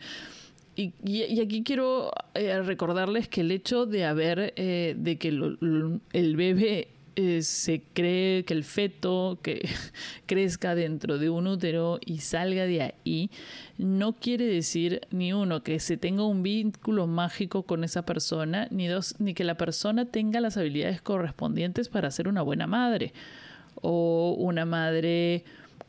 aquí 1.40 1.62
quiero 1.62 2.10
eh, 2.34 2.60
recordarles 2.60 3.28
que 3.28 3.42
el 3.42 3.52
hecho 3.52 3.86
de 3.86 4.04
haber, 4.04 4.52
eh, 4.56 4.96
de 4.98 5.16
que 5.16 5.28
el 5.28 6.36
bebé 6.36 6.88
eh, 7.18 7.40
se 7.40 7.82
cree 7.94 8.44
que 8.44 8.52
el 8.52 8.62
feto 8.62 9.38
que 9.42 9.66
crezca 10.26 10.74
dentro 10.74 11.16
de 11.16 11.30
un 11.30 11.46
útero 11.46 11.98
y 12.04 12.18
salga 12.18 12.66
de 12.66 12.82
ahí, 12.82 13.30
no 13.78 14.12
quiere 14.12 14.44
decir 14.44 15.00
ni 15.10 15.32
uno 15.32 15.62
que 15.62 15.80
se 15.80 15.96
tenga 15.96 16.26
un 16.26 16.42
vínculo 16.42 17.06
mágico 17.06 17.62
con 17.62 17.84
esa 17.84 18.04
persona, 18.04 18.68
ni 18.70 18.86
dos, 18.86 19.14
ni 19.18 19.32
que 19.32 19.44
la 19.44 19.56
persona 19.56 20.04
tenga 20.04 20.40
las 20.40 20.58
habilidades 20.58 21.00
correspondientes 21.00 21.88
para 21.88 22.10
ser 22.10 22.28
una 22.28 22.42
buena 22.42 22.66
madre 22.66 23.14
o 23.76 24.36
una 24.38 24.66
madre 24.66 25.44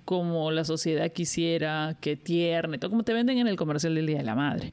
como 0.05 0.51
la 0.51 0.63
sociedad 0.63 1.11
quisiera, 1.11 1.97
que 1.99 2.15
tierne, 2.15 2.77
todo 2.77 2.89
como 2.91 3.03
te 3.03 3.11
venden 3.11 3.39
en 3.39 3.47
el 3.47 3.57
comercial 3.57 3.95
del 3.95 4.07
Día 4.07 4.19
de 4.19 4.23
la 4.23 4.35
Madre 4.35 4.71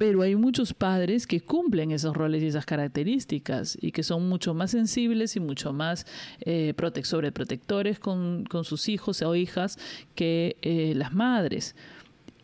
pero 0.00 0.22
hay 0.22 0.34
muchos 0.34 0.72
padres 0.72 1.26
que 1.26 1.42
cumplen 1.42 1.90
esos 1.90 2.16
roles 2.16 2.42
y 2.42 2.46
esas 2.46 2.64
características 2.64 3.76
y 3.78 3.92
que 3.92 4.02
son 4.02 4.30
mucho 4.30 4.54
más 4.54 4.70
sensibles 4.70 5.36
y 5.36 5.40
mucho 5.40 5.74
más 5.74 6.06
eh, 6.40 6.74
sobreprotectores 7.02 7.98
con, 7.98 8.46
con, 8.46 8.64
sus 8.64 8.88
hijos 8.88 9.20
o 9.20 9.34
hijas 9.34 9.78
que 10.14 10.56
eh, 10.62 10.94
las 10.96 11.12
madres. 11.12 11.76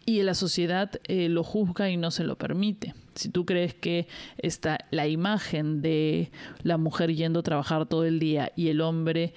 Y 0.05 0.23
la 0.23 0.35
sociedad 0.35 1.01
eh, 1.05 1.31
lo 1.31 1.43
juzga 1.43 1.89
y 1.89 1.97
no 1.97 2.11
se 2.11 2.25
lo 2.25 2.37
permite. 2.37 2.95
Si 3.15 3.31
tú 3.31 3.47
crees 3.47 3.73
que 3.73 4.07
está 4.37 4.79
la 4.91 5.09
imagen 5.09 5.81
de 5.81 6.31
la 6.63 6.77
mujer 6.77 7.15
yendo 7.15 7.41
a 7.41 7.43
trabajar 7.43 7.87
todo 7.87 8.05
el 8.05 8.19
día 8.19 8.53
y 8.55 8.69
el 8.69 8.83
hombre 8.83 9.33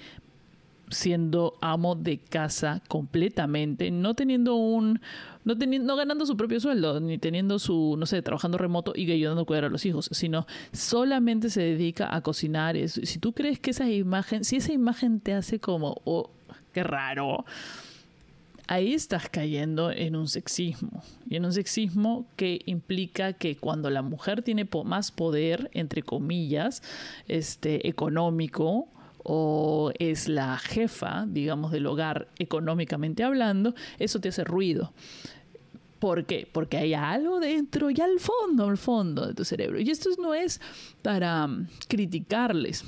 siendo 0.90 1.54
amo 1.60 1.94
de 1.94 2.18
casa 2.18 2.82
completamente, 2.88 3.90
no 3.90 4.14
teniendo 4.14 4.56
un, 4.56 5.00
no, 5.44 5.56
teniendo, 5.56 5.86
no 5.86 5.96
ganando 5.96 6.26
su 6.26 6.36
propio 6.36 6.60
sueldo, 6.60 7.00
ni 7.00 7.18
teniendo 7.18 7.58
su, 7.58 7.96
no 7.98 8.06
sé, 8.06 8.22
trabajando 8.22 8.58
remoto 8.58 8.92
y 8.94 9.10
ayudando 9.10 9.42
a 9.42 9.44
cuidar 9.44 9.64
a 9.64 9.68
los 9.68 9.86
hijos, 9.86 10.10
sino 10.12 10.46
solamente 10.72 11.50
se 11.50 11.62
dedica 11.62 12.14
a 12.14 12.20
cocinar. 12.20 12.76
Si 12.88 13.18
tú 13.18 13.32
crees 13.32 13.58
que 13.58 13.70
esa 13.70 13.88
imagen, 13.88 14.44
si 14.44 14.56
esa 14.56 14.72
imagen 14.72 15.20
te 15.20 15.32
hace 15.32 15.60
como, 15.60 16.00
oh, 16.04 16.30
qué 16.72 16.82
raro, 16.82 17.44
ahí 18.66 18.94
estás 18.94 19.28
cayendo 19.28 19.90
en 19.90 20.14
un 20.14 20.28
sexismo. 20.28 21.02
Y 21.28 21.36
en 21.36 21.44
un 21.44 21.52
sexismo 21.52 22.26
que 22.36 22.60
implica 22.66 23.32
que 23.32 23.56
cuando 23.56 23.90
la 23.90 24.02
mujer 24.02 24.42
tiene 24.42 24.68
más 24.84 25.10
poder, 25.10 25.70
entre 25.74 26.02
comillas, 26.02 26.82
este, 27.26 27.88
económico, 27.88 28.88
o 29.24 29.92
es 29.98 30.28
la 30.28 30.58
jefa, 30.58 31.26
digamos, 31.26 31.72
del 31.72 31.86
hogar 31.86 32.28
económicamente 32.38 33.22
hablando, 33.22 33.74
eso 33.98 34.20
te 34.20 34.28
hace 34.28 34.44
ruido. 34.44 34.92
¿Por 35.98 36.24
qué? 36.24 36.48
Porque 36.50 36.78
hay 36.78 36.94
algo 36.94 37.40
dentro 37.40 37.90
y 37.90 38.00
al 38.00 38.18
fondo, 38.18 38.68
al 38.68 38.78
fondo 38.78 39.26
de 39.26 39.34
tu 39.34 39.44
cerebro. 39.44 39.78
Y 39.78 39.90
esto 39.90 40.08
no 40.18 40.32
es 40.32 40.60
para 41.02 41.46
mm, 41.46 41.68
criticarles, 41.88 42.84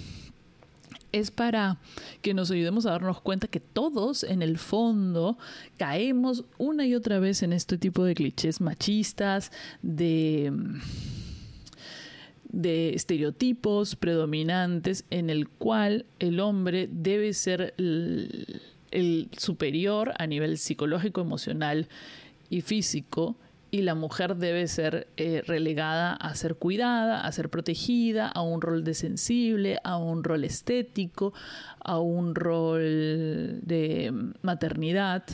es 1.12 1.30
para 1.30 1.78
que 2.22 2.32
nos 2.32 2.50
ayudemos 2.50 2.86
a 2.86 2.92
darnos 2.92 3.20
cuenta 3.20 3.48
que 3.48 3.60
todos 3.60 4.24
en 4.24 4.40
el 4.40 4.56
fondo 4.56 5.36
caemos 5.76 6.44
una 6.56 6.86
y 6.86 6.94
otra 6.94 7.18
vez 7.18 7.42
en 7.42 7.52
este 7.52 7.76
tipo 7.76 8.02
de 8.04 8.14
clichés 8.14 8.62
machistas, 8.62 9.52
de 9.82 10.50
mm, 10.50 10.80
de 12.52 12.94
estereotipos 12.94 13.96
predominantes 13.96 15.04
en 15.10 15.30
el 15.30 15.48
cual 15.48 16.04
el 16.18 16.38
hombre 16.38 16.88
debe 16.92 17.32
ser 17.32 17.74
el, 17.78 18.60
superior 19.36 20.12
a 20.18 20.26
nivel 20.26 20.58
psicológico, 20.58 21.22
emocional 21.22 21.88
y 22.50 22.60
físico 22.60 23.36
y 23.70 23.80
la 23.80 23.94
mujer 23.94 24.36
debe 24.36 24.68
ser 24.68 25.08
eh, 25.16 25.42
relegada 25.46 26.12
a 26.12 26.34
ser 26.34 26.56
cuidada, 26.56 27.22
a 27.22 27.32
ser 27.32 27.48
protegida, 27.48 28.28
a 28.28 28.42
un 28.42 28.60
rol 28.60 28.84
de 28.84 28.92
sensible, 28.92 29.78
a 29.82 29.96
un 29.96 30.22
rol 30.22 30.44
estético, 30.44 31.32
a 31.80 31.98
un 31.98 32.34
rol 32.34 33.60
de 33.62 34.12
maternidad. 34.42 35.24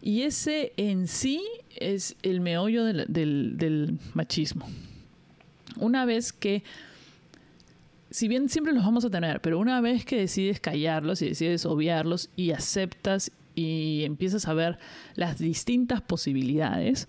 Y 0.00 0.22
ese 0.22 0.72
en 0.78 1.06
sí 1.06 1.44
es 1.76 2.16
el 2.22 2.40
meollo 2.40 2.86
del 2.86 3.98
machismo. 4.14 4.66
Una 5.76 6.04
vez 6.04 6.32
que 6.32 6.62
si 8.12 8.28
bien 8.28 8.48
siempre 8.48 8.74
los 8.74 8.84
vamos 8.84 9.04
a 9.04 9.10
tener, 9.10 9.40
pero 9.40 9.58
una 9.58 9.80
vez 9.80 10.04
que 10.04 10.18
decides 10.18 10.60
callarlos 10.60 11.22
y 11.22 11.30
decides 11.30 11.64
obviarlos 11.64 12.28
y 12.36 12.50
aceptas 12.50 13.32
y 13.54 14.02
empiezas 14.04 14.46
a 14.48 14.54
ver 14.54 14.78
las 15.14 15.38
distintas 15.38 16.02
posibilidades, 16.02 17.08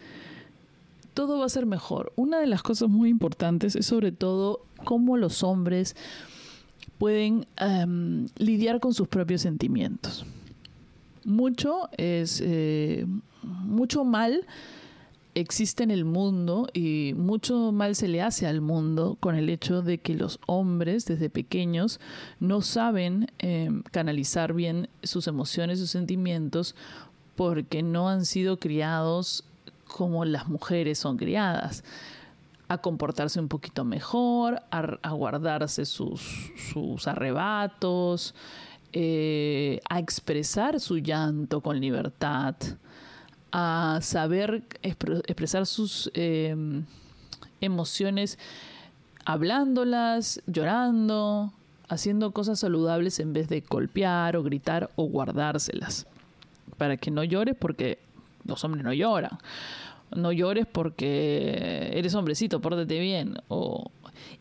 todo 1.13 1.39
va 1.39 1.45
a 1.45 1.49
ser 1.49 1.65
mejor. 1.65 2.13
Una 2.15 2.39
de 2.39 2.47
las 2.47 2.63
cosas 2.63 2.89
muy 2.89 3.09
importantes 3.09 3.75
es 3.75 3.85
sobre 3.85 4.11
todo 4.13 4.65
cómo 4.85 5.17
los 5.17 5.43
hombres 5.43 5.95
pueden 6.97 7.47
em, 7.57 8.27
lidiar 8.37 8.79
con 8.79 8.93
sus 8.93 9.09
propios 9.09 9.41
sentimientos. 9.41 10.25
Mucho 11.25 11.89
es 11.97 12.41
eh, 12.43 13.05
mucho 13.41 14.05
mal 14.05 14.45
existe 15.35 15.83
en 15.83 15.91
el 15.91 16.05
mundo 16.05 16.67
y 16.73 17.13
mucho 17.15 17.71
mal 17.71 17.95
se 17.95 18.07
le 18.07 18.21
hace 18.21 18.47
al 18.47 18.61
mundo 18.61 19.17
con 19.19 19.35
el 19.35 19.49
hecho 19.49 19.81
de 19.81 19.97
que 19.99 20.15
los 20.15 20.39
hombres 20.45 21.05
desde 21.05 21.29
pequeños 21.29 21.99
no 22.39 22.61
saben 22.61 23.31
em, 23.39 23.83
canalizar 23.83 24.53
bien 24.53 24.89
sus 25.01 25.27
emociones, 25.27 25.79
sus 25.79 25.89
sentimientos, 25.89 26.75
porque 27.35 27.83
no 27.83 28.09
han 28.09 28.25
sido 28.25 28.59
criados 28.59 29.43
como 29.87 30.25
las 30.25 30.47
mujeres 30.47 30.99
son 30.99 31.17
criadas. 31.17 31.83
A 32.67 32.77
comportarse 32.79 33.39
un 33.39 33.49
poquito 33.49 33.83
mejor, 33.83 34.61
a, 34.71 35.11
guardarse 35.11 35.85
sus, 35.85 36.51
sus 36.71 37.07
arrebatos, 37.07 38.33
eh, 38.93 39.79
a 39.89 39.99
expresar 39.99 40.79
su 40.79 40.97
llanto 40.97 41.61
con 41.61 41.79
libertad, 41.79 42.55
a 43.53 43.99
saber 44.01 44.63
expresar 44.81 45.67
sus 45.67 46.11
em, 46.15 46.85
emociones 47.61 48.39
hablándolas, 49.25 50.41
llorando, 50.47 51.53
haciendo 51.87 52.31
cosas 52.31 52.59
saludables 52.59 53.19
en 53.19 53.31
vez 53.31 53.47
de 53.49 53.61
golpear 53.61 54.35
o 54.35 54.43
gritar 54.43 54.89
o 54.95 55.03
guardárselas. 55.05 56.07
Para 56.77 56.97
que 56.97 57.11
no 57.11 57.23
llores 57.23 57.55
porque 57.55 57.99
los 58.43 58.63
hombres 58.63 58.83
no 58.83 58.91
lloran. 58.91 59.37
No 60.15 60.31
llores 60.31 60.65
porque 60.65 61.91
eres 61.93 62.15
hombrecito, 62.15 62.59
pórtate 62.59 62.99
bien. 62.99 63.37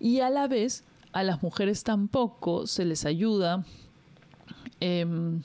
Y 0.01 0.21
a 0.21 0.31
la 0.31 0.49
vez, 0.49 0.85
a 1.13 1.23
las 1.23 1.43
mujeres 1.43 1.85
tampoco 1.85 2.67
se 2.67 2.87
les 2.87 3.05
ayuda. 3.05 3.63
Em, 4.81 5.43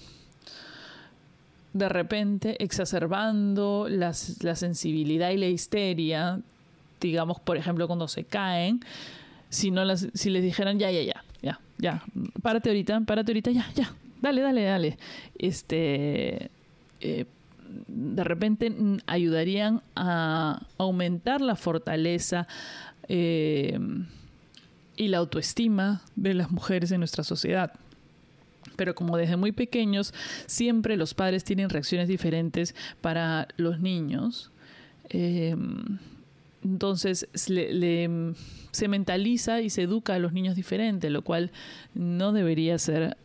de 1.77 1.89
repente 1.89 2.61
exacerbando 2.63 3.87
la 3.89 4.13
sensibilidad 4.13 5.31
y 5.31 5.37
la 5.37 5.47
histeria, 5.47 6.41
digamos, 6.99 7.39
por 7.39 7.57
ejemplo, 7.57 7.87
cuando 7.87 8.07
se 8.07 8.23
caen, 8.23 8.81
si, 9.49 9.71
no 9.71 9.85
las, 9.85 10.07
si 10.13 10.29
les 10.29 10.43
dijeran, 10.43 10.79
ya, 10.79 10.91
ya, 10.91 11.01
ya, 11.01 11.23
ya, 11.41 11.59
ya, 11.77 12.03
párate 12.41 12.69
ahorita, 12.69 13.01
párate 13.01 13.31
ahorita, 13.31 13.51
ya, 13.51 13.65
ya, 13.75 13.93
dale, 14.21 14.41
dale, 14.41 14.63
dale. 14.63 14.97
Este, 15.37 16.49
eh, 16.99 17.25
de 17.87 18.23
repente 18.23 18.73
ayudarían 19.05 19.81
a 19.95 20.61
aumentar 20.77 21.41
la 21.41 21.55
fortaleza 21.55 22.47
eh, 23.07 23.79
y 24.95 25.07
la 25.09 25.17
autoestima 25.17 26.01
de 26.15 26.33
las 26.33 26.51
mujeres 26.51 26.91
en 26.91 26.99
nuestra 26.99 27.23
sociedad 27.23 27.73
pero 28.77 28.95
como 28.95 29.17
desde 29.17 29.35
muy 29.35 29.51
pequeños 29.51 30.13
siempre 30.45 30.95
los 30.95 31.13
padres 31.13 31.43
tienen 31.43 31.69
reacciones 31.69 32.07
diferentes 32.07 32.73
para 33.01 33.49
los 33.57 33.81
niños, 33.81 34.51
em, 35.09 35.99
entonces 36.63 37.27
se 37.33 38.87
mentaliza 38.87 39.61
y 39.61 39.69
se 39.69 39.83
educa 39.83 40.15
a 40.15 40.19
los 40.19 40.31
niños 40.31 40.55
diferente, 40.55 41.09
lo 41.09 41.23
cual 41.23 41.51
no 41.93 42.31
debería 42.31 42.77
ser 42.77 43.17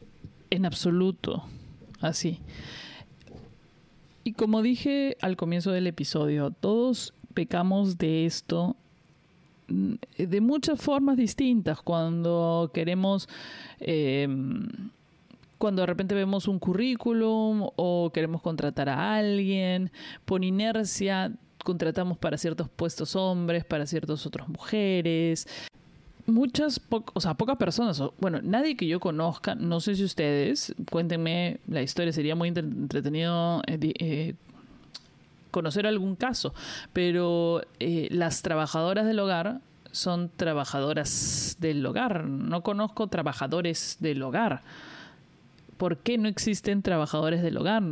en 0.50 0.66
absoluto 0.66 1.44
así. 2.00 2.40
Y 4.24 4.32
como 4.32 4.62
dije 4.62 5.16
al 5.20 5.36
comienzo 5.36 5.72
del 5.72 5.86
episodio, 5.86 6.50
todos 6.50 7.14
pecamos 7.34 7.98
de 7.98 8.26
esto 8.26 8.76
mm, 9.68 9.94
de 10.18 10.40
muchas 10.40 10.80
formas 10.80 11.16
distintas 11.16 11.80
cuando 11.82 12.70
queremos 12.72 13.28
em, 13.80 14.68
cuando 15.62 15.82
de 15.82 15.86
repente 15.86 16.16
vemos 16.16 16.48
un 16.48 16.58
currículum 16.58 17.68
o 17.76 18.10
queremos 18.12 18.42
contratar 18.42 18.88
a 18.88 19.14
alguien, 19.14 19.92
por 20.24 20.44
inercia 20.44 21.30
contratamos 21.62 22.18
para 22.18 22.36
ciertos 22.36 22.68
puestos 22.68 23.14
hombres, 23.14 23.64
para 23.64 23.86
ciertas 23.86 24.26
otras 24.26 24.48
mujeres. 24.48 25.46
Muchas, 26.26 26.80
o 27.14 27.20
sea, 27.20 27.34
pocas 27.34 27.58
personas, 27.58 28.02
bueno, 28.18 28.40
nadie 28.42 28.76
que 28.76 28.88
yo 28.88 28.98
conozca, 28.98 29.54
no 29.54 29.78
sé 29.78 29.94
si 29.94 30.02
ustedes, 30.02 30.74
cuéntenme 30.90 31.60
la 31.68 31.80
historia, 31.80 32.12
sería 32.12 32.34
muy 32.34 32.48
entretenido 32.48 33.62
eh, 33.68 33.78
eh, 34.00 34.34
conocer 35.52 35.86
algún 35.86 36.16
caso, 36.16 36.54
pero 36.92 37.62
eh, 37.78 38.08
las 38.10 38.42
trabajadoras 38.42 39.06
del 39.06 39.20
hogar 39.20 39.60
son 39.92 40.28
trabajadoras 40.28 41.56
del 41.60 41.86
hogar, 41.86 42.24
no 42.24 42.64
conozco 42.64 43.06
trabajadores 43.06 43.98
del 44.00 44.24
hogar 44.24 44.62
por 45.82 45.96
qué 45.96 46.16
no 46.16 46.28
existen 46.28 46.80
trabajadores 46.80 47.42
del 47.42 47.56
hogar. 47.56 47.82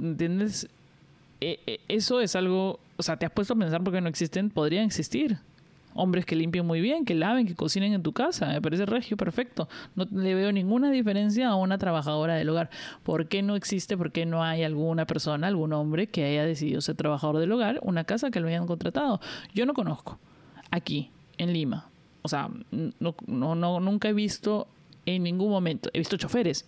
¿Entiendes? 0.00 0.68
E, 1.40 1.58
e, 1.66 1.80
eso 1.88 2.20
es 2.20 2.36
algo, 2.36 2.78
o 2.96 3.02
sea, 3.02 3.16
te 3.16 3.26
has 3.26 3.32
puesto 3.32 3.54
a 3.54 3.56
pensar 3.56 3.82
por 3.82 3.92
qué 3.92 4.00
no 4.00 4.08
existen, 4.08 4.50
podrían 4.50 4.84
existir. 4.84 5.38
Hombres 5.94 6.24
que 6.24 6.36
limpien 6.36 6.64
muy 6.64 6.80
bien, 6.80 7.04
que 7.04 7.16
laven, 7.16 7.48
que 7.48 7.56
cocinen 7.56 7.92
en 7.92 8.04
tu 8.04 8.12
casa. 8.12 8.46
Me 8.46 8.62
parece 8.62 8.86
regio, 8.86 9.16
perfecto. 9.16 9.68
No 9.96 10.06
le 10.12 10.32
veo 10.36 10.52
ninguna 10.52 10.92
diferencia 10.92 11.48
a 11.48 11.56
una 11.56 11.76
trabajadora 11.76 12.36
del 12.36 12.50
hogar. 12.50 12.70
¿Por 13.02 13.26
qué 13.26 13.42
no 13.42 13.56
existe? 13.56 13.96
¿Por 13.96 14.12
qué 14.12 14.24
no 14.24 14.44
hay 14.44 14.62
alguna 14.62 15.04
persona, 15.04 15.48
algún 15.48 15.72
hombre 15.72 16.06
que 16.06 16.24
haya 16.24 16.44
decidido 16.44 16.80
ser 16.80 16.94
trabajador 16.94 17.38
del 17.38 17.50
hogar, 17.50 17.80
una 17.82 18.04
casa 18.04 18.30
que 18.30 18.38
lo 18.38 18.46
hayan 18.46 18.68
contratado? 18.68 19.20
Yo 19.52 19.66
no 19.66 19.74
conozco. 19.74 20.20
Aquí, 20.70 21.10
en 21.36 21.52
Lima. 21.52 21.88
O 22.22 22.28
sea, 22.28 22.48
no, 22.70 23.16
no, 23.26 23.80
nunca 23.80 24.08
he 24.08 24.12
visto 24.12 24.68
en 25.14 25.22
ningún 25.22 25.50
momento. 25.50 25.90
He 25.92 25.98
visto 25.98 26.16
choferes 26.16 26.64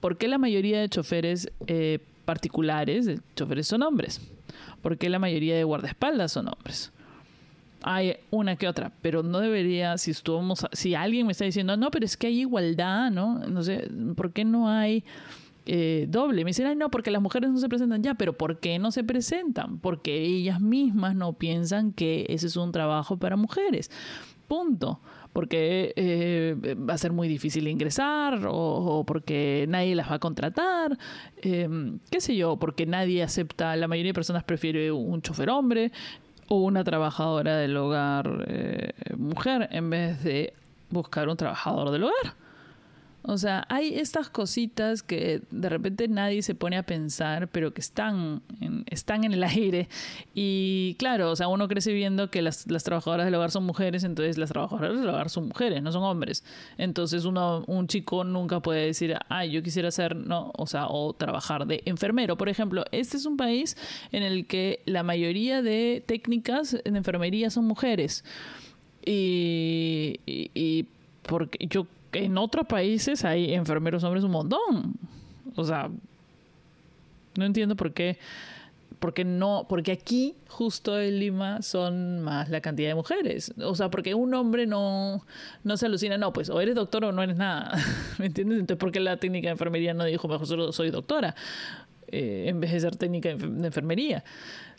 ¿Por 0.00 0.16
qué 0.16 0.28
la 0.28 0.38
mayoría 0.38 0.80
de 0.80 0.88
choferes 0.88 1.50
eh, 1.66 1.98
particulares, 2.24 3.08
choferes 3.36 3.66
son 3.66 3.82
hombres? 3.82 4.20
¿Por 4.82 4.98
qué 4.98 5.08
la 5.08 5.18
mayoría 5.18 5.56
de 5.56 5.64
guardaespaldas 5.64 6.32
son 6.32 6.48
hombres? 6.48 6.92
Hay 7.82 8.16
una 8.30 8.56
que 8.56 8.66
otra, 8.66 8.92
pero 9.02 9.22
no 9.22 9.40
debería, 9.40 9.98
si 9.98 10.10
estuvimos, 10.10 10.66
si 10.72 10.94
alguien 10.94 11.26
me 11.26 11.32
está 11.32 11.44
diciendo, 11.44 11.76
no, 11.76 11.90
pero 11.90 12.06
es 12.06 12.16
que 12.16 12.28
hay 12.28 12.40
igualdad, 12.40 13.10
¿no? 13.10 13.40
No 13.40 13.62
sé, 13.62 13.88
¿por 14.16 14.32
qué 14.32 14.44
no 14.44 14.68
hay 14.68 15.04
eh, 15.66 16.06
doble? 16.08 16.44
Me 16.44 16.50
dicen, 16.50 16.66
ay, 16.66 16.76
no, 16.76 16.90
porque 16.90 17.10
las 17.10 17.20
mujeres 17.20 17.50
no 17.50 17.58
se 17.58 17.68
presentan 17.68 18.02
ya, 18.02 18.14
pero 18.14 18.32
¿por 18.32 18.58
qué 18.58 18.78
no 18.78 18.90
se 18.90 19.04
presentan? 19.04 19.78
Porque 19.78 20.22
ellas 20.22 20.60
mismas 20.60 21.14
no 21.14 21.34
piensan 21.34 21.92
que 21.92 22.26
ese 22.30 22.46
es 22.46 22.56
un 22.56 22.72
trabajo 22.72 23.18
para 23.18 23.36
mujeres. 23.36 23.90
Punto 24.48 25.00
porque 25.34 25.92
eh, 25.96 26.76
va 26.76 26.94
a 26.94 26.98
ser 26.98 27.12
muy 27.12 27.26
difícil 27.26 27.66
ingresar 27.66 28.46
o, 28.48 29.04
porque 29.04 29.66
nadie 29.68 29.96
las 29.96 30.08
va 30.08 30.14
a 30.14 30.18
contratar, 30.20 30.96
em, 31.42 31.98
qué 32.08 32.20
sé 32.20 32.36
yo, 32.36 32.56
porque 32.56 32.86
nadie 32.86 33.22
acepta, 33.22 33.74
la 33.74 33.88
mayoría 33.88 34.10
de 34.10 34.14
personas 34.14 34.44
prefiere 34.44 34.92
un 34.92 35.20
chofer 35.22 35.50
hombre 35.50 35.90
o 36.48 36.60
una 36.60 36.84
trabajadora 36.84 37.56
del 37.56 37.76
hogar 37.76 38.44
eh, 38.46 38.92
mujer 39.18 39.68
en 39.72 39.90
vez 39.90 40.22
de 40.22 40.54
buscar 40.90 41.28
un 41.28 41.36
trabajador 41.36 41.90
del 41.90 42.04
hogar. 42.04 42.43
O 43.26 43.38
sea, 43.38 43.66
hay 43.70 43.98
estas 43.98 44.28
cositas 44.28 45.02
que 45.02 45.40
de 45.50 45.68
repente 45.70 46.08
nadie 46.08 46.42
se 46.42 46.54
pone 46.54 46.76
a 46.76 46.82
pensar, 46.82 47.48
pero 47.48 47.72
que 47.72 47.80
están 47.80 48.42
en, 48.60 48.84
están 48.90 49.24
en 49.24 49.32
el 49.32 49.42
aire. 49.44 49.88
Y 50.34 50.94
claro, 50.98 51.30
o 51.30 51.36
sea, 51.36 51.48
uno 51.48 51.66
crece 51.66 51.94
viendo 51.94 52.30
que 52.30 52.42
las, 52.42 52.70
las 52.70 52.84
trabajadoras 52.84 53.24
del 53.24 53.34
hogar 53.34 53.50
son 53.50 53.64
mujeres, 53.64 54.04
entonces 54.04 54.36
las 54.36 54.50
trabajadoras 54.50 54.98
del 54.98 55.08
hogar 55.08 55.30
son 55.30 55.48
mujeres, 55.48 55.82
no 55.82 55.90
son 55.90 56.02
hombres. 56.02 56.44
Entonces 56.76 57.24
uno, 57.24 57.64
un 57.66 57.86
chico 57.86 58.24
nunca 58.24 58.60
puede 58.60 58.84
decir, 58.84 59.16
ay, 59.30 59.52
yo 59.52 59.62
quisiera 59.62 59.90
ser, 59.90 60.14
no, 60.14 60.52
o 60.56 60.66
sea, 60.66 60.88
o 60.88 61.14
trabajar 61.14 61.66
de 61.66 61.82
enfermero. 61.86 62.36
Por 62.36 62.50
ejemplo, 62.50 62.84
este 62.92 63.16
es 63.16 63.24
un 63.24 63.38
país 63.38 63.76
en 64.12 64.22
el 64.22 64.46
que 64.46 64.82
la 64.84 65.02
mayoría 65.02 65.62
de 65.62 66.04
técnicas 66.06 66.76
en 66.84 66.96
enfermería 66.96 67.48
son 67.48 67.64
mujeres. 67.64 68.22
Y, 69.06 70.20
y, 70.26 70.50
y 70.54 70.86
porque 71.22 71.66
yo 71.66 71.86
en 72.14 72.38
otros 72.38 72.66
países 72.66 73.24
hay 73.24 73.54
enfermeros 73.54 74.04
hombres 74.04 74.24
un 74.24 74.30
montón. 74.30 74.94
O 75.56 75.64
sea, 75.64 75.90
no 77.36 77.44
entiendo 77.44 77.76
por 77.76 77.92
qué, 77.92 78.18
porque 78.98 79.24
no, 79.24 79.66
porque 79.68 79.92
aquí 79.92 80.34
justo 80.48 80.98
en 80.98 81.18
Lima 81.18 81.62
son 81.62 82.20
más 82.20 82.48
la 82.48 82.60
cantidad 82.60 82.88
de 82.88 82.94
mujeres. 82.94 83.52
O 83.62 83.74
sea, 83.74 83.90
porque 83.90 84.14
un 84.14 84.32
hombre 84.34 84.66
no, 84.66 85.24
no 85.62 85.76
se 85.76 85.86
alucina, 85.86 86.16
no, 86.16 86.32
pues 86.32 86.48
o 86.48 86.60
eres 86.60 86.74
doctor 86.74 87.04
o 87.04 87.12
no 87.12 87.22
eres 87.22 87.36
nada. 87.36 87.72
¿Me 88.18 88.26
entiendes? 88.26 88.60
Entonces, 88.60 88.80
¿por 88.80 88.92
qué 88.92 89.00
la 89.00 89.16
técnica 89.18 89.48
de 89.48 89.52
enfermería 89.52 89.94
no 89.94 90.04
dijo, 90.04 90.28
mejor 90.28 90.46
solo 90.46 90.72
soy 90.72 90.90
doctora? 90.90 91.34
Eh, 92.08 92.46
en 92.48 92.60
vez 92.60 92.72
de 92.72 92.80
ser 92.80 92.96
técnica 92.96 93.34
de 93.34 93.66
enfermería. 93.66 94.24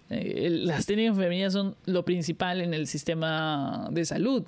Eh, 0.10 0.50
las 0.50 0.86
técnicas 0.86 1.17
de 1.17 1.24
enfermería 1.24 1.50
son 1.50 1.76
lo 1.86 2.06
principal 2.06 2.62
en 2.62 2.74
el 2.74 2.88
sistema 2.88 3.88
de 3.91 4.06
salud 4.06 4.45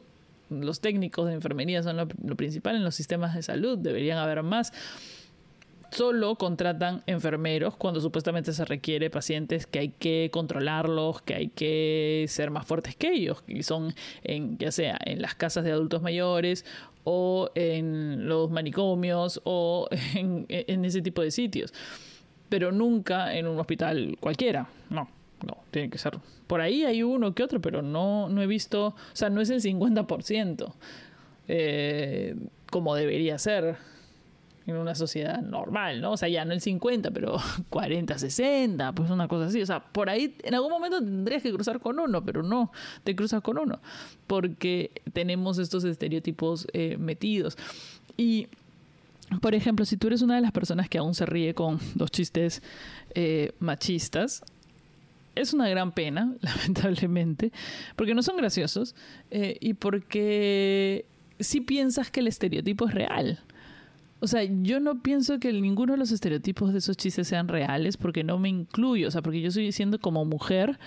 los 0.49 0.79
técnicos 0.79 1.27
de 1.27 1.33
enfermería 1.33 1.83
son 1.83 1.97
lo, 1.97 2.07
principal 2.36 2.75
en 2.75 2.83
los 2.83 2.95
sistemas 2.95 3.36
de 3.36 3.41
salud, 3.41 3.77
deberían 3.77 4.17
haber 4.17 4.43
más 4.43 4.73
solo 5.91 6.36
contratan 6.36 7.01
enfermeros 7.07 7.77
cuando 7.77 8.01
supuestamente 8.01 8.51
se 8.51 8.65
requiere 8.65 9.10
pacientes 9.10 9.65
que 9.65 9.79
hay 9.79 9.89
que 9.89 10.29
controlarlos, 10.33 11.21
que 11.21 11.36
hay 11.36 11.47
que 11.47 12.25
ser 12.27 12.51
más 12.51 12.65
fuertes 12.65 12.95
que 12.95 13.12
ellos, 13.12 13.43
y 13.47 13.63
son 13.63 13.93
en, 14.23 14.57
ya 14.57 14.71
sea 14.71 14.97
en 15.05 15.21
las 15.21 15.36
casas 15.36 15.63
de 15.63 15.71
adultos 15.71 16.01
mayores 16.01 16.65
o 17.05 17.49
en 17.55 18.27
los 18.27 18.51
manicomios 18.51 19.41
o 19.45 19.88
en, 20.15 20.45
en 20.49 20.86
ese 20.86 21.01
tipo 21.01 21.21
de 21.21 21.31
sitios. 21.31 21.73
Pero 22.49 22.71
nunca 22.71 23.36
en 23.36 23.47
un 23.47 23.60
hospital 23.60 24.17
cualquiera, 24.19 24.69
no. 24.89 25.16
No, 25.45 25.58
tiene 25.71 25.89
que 25.89 25.97
ser. 25.97 26.17
Por 26.47 26.62
ahí 26.62 26.84
hay 26.84 27.04
uno 27.04 27.36
que 27.36 27.43
otro, 27.43 27.62
pero 27.62 27.82
no, 27.82 28.30
no 28.30 28.41
he 28.41 28.47
visto. 28.47 28.88
O 28.88 28.95
sea, 29.13 29.30
no 29.30 29.41
es 29.41 29.50
el 29.50 29.62
50%. 29.62 30.73
Eh, 31.50 32.36
como 32.69 32.95
debería 32.95 33.38
ser 33.38 33.78
en 34.67 34.76
una 34.76 34.95
sociedad 34.95 35.41
normal, 35.41 36.02
¿no? 36.02 36.12
O 36.12 36.17
sea, 36.17 36.28
ya 36.28 36.43
no 36.43 36.52
el 36.52 36.60
50, 36.60 37.12
pero 37.12 37.38
40, 37.69 38.19
60, 38.19 38.91
pues 38.91 39.10
una 39.10 39.28
cosa 39.28 39.45
así. 39.45 39.62
O 39.62 39.65
sea, 39.65 39.80
por 39.80 40.10
ahí 40.10 40.36
en 40.43 40.54
algún 40.54 40.71
momento 40.71 41.00
tendrías 41.00 41.41
que 41.41 41.54
cruzar 41.54 41.80
con 41.80 42.00
uno, 42.00 42.23
pero 42.23 42.43
no 42.43 42.71
te 43.04 43.15
cruzas 43.15 43.41
con 43.41 43.58
uno, 43.58 43.80
porque 44.28 44.91
tenemos 45.13 45.58
estos 45.58 45.86
estereotipos 45.86 46.67
eh, 46.73 46.97
metidos. 46.97 47.58
Y, 48.17 48.47
por 49.41 49.56
ejemplo, 49.56 49.86
si 49.86 49.95
tú 49.95 50.08
eres 50.08 50.21
una 50.21 50.36
de 50.36 50.41
las 50.41 50.52
personas 50.52 50.89
que 50.89 50.97
aún 50.97 51.15
se 51.15 51.26
ríe 51.26 51.54
con 51.54 51.80
los 51.95 52.12
chistes 52.12 52.62
eh, 53.15 53.54
machistas, 53.60 54.43
es 55.39 55.54
una 55.54 55.69
gran 55.69 55.91
pena, 55.91 56.36
lamentablemente, 56.41 57.52
porque 57.95 58.13
no 58.13 58.23
son 58.23 58.38
graciosos 58.38 58.95
eh, 59.32 59.58
y 59.60 59.73
porque 59.73 61.06
sí 61.39 61.62
piensas 61.62 62.12
que 62.12 62.19
el 62.21 62.28
estereotipo 62.28 62.88
es 62.88 62.93
real. 62.93 63.39
O 64.19 64.28
sea, 64.28 64.43
yo 64.43 64.80
no 64.80 65.04
pienso 65.04 65.39
que 65.39 65.54
ninguno 65.54 65.93
de 65.93 66.00
los 66.00 66.12
estereotipos 66.12 66.73
de 66.73 66.80
esos 66.80 66.97
chistes 66.97 67.28
sean 67.28 67.47
reales 67.47 67.97
porque 67.97 68.23
no 68.23 68.39
me 68.39 68.50
incluyo, 68.50 69.08
o 69.08 69.12
sea, 69.12 69.21
porque 69.21 69.41
yo 69.41 69.50
estoy 69.50 69.65
diciendo 69.65 70.00
como 70.00 70.26
mujer, 70.26 70.80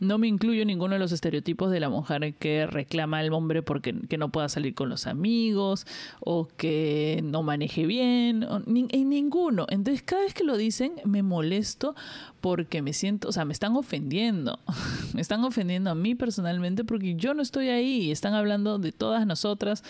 no 0.00 0.18
me 0.18 0.26
incluyo 0.26 0.62
en 0.62 0.68
ninguno 0.68 0.94
de 0.94 0.98
los 0.98 1.12
estereotipos 1.12 1.70
de 1.70 1.80
la 1.80 1.88
mujer 1.88 2.34
que 2.34 2.66
reclama 2.66 3.18
al 3.18 3.32
hombre 3.32 3.62
porque 3.62 3.94
que 4.08 4.18
no 4.18 4.30
pueda 4.30 4.48
salir 4.48 4.74
con 4.74 4.88
los 4.88 5.06
amigos 5.06 5.86
o 6.20 6.48
que 6.56 7.20
no 7.24 7.42
maneje 7.42 7.86
bien, 7.86 8.46
en 8.66 9.08
ninguno. 9.08 9.66
Entonces, 9.68 10.02
cada 10.02 10.22
vez 10.22 10.34
que 10.34 10.44
lo 10.44 10.56
dicen, 10.56 10.92
me 11.04 11.22
molesto 11.22 11.94
porque 12.40 12.82
me 12.82 12.92
siento, 12.92 13.28
o 13.28 13.32
sea, 13.32 13.44
me 13.44 13.52
están 13.52 13.76
ofendiendo. 13.76 14.58
me 15.14 15.20
están 15.20 15.44
ofendiendo 15.44 15.90
a 15.90 15.94
mí 15.94 16.14
personalmente 16.14 16.84
porque 16.84 17.14
yo 17.14 17.34
no 17.34 17.42
estoy 17.42 17.68
ahí. 17.68 18.10
Están 18.10 18.34
hablando 18.34 18.78
de 18.78 18.92
todas 18.92 19.26
nosotras 19.26 19.84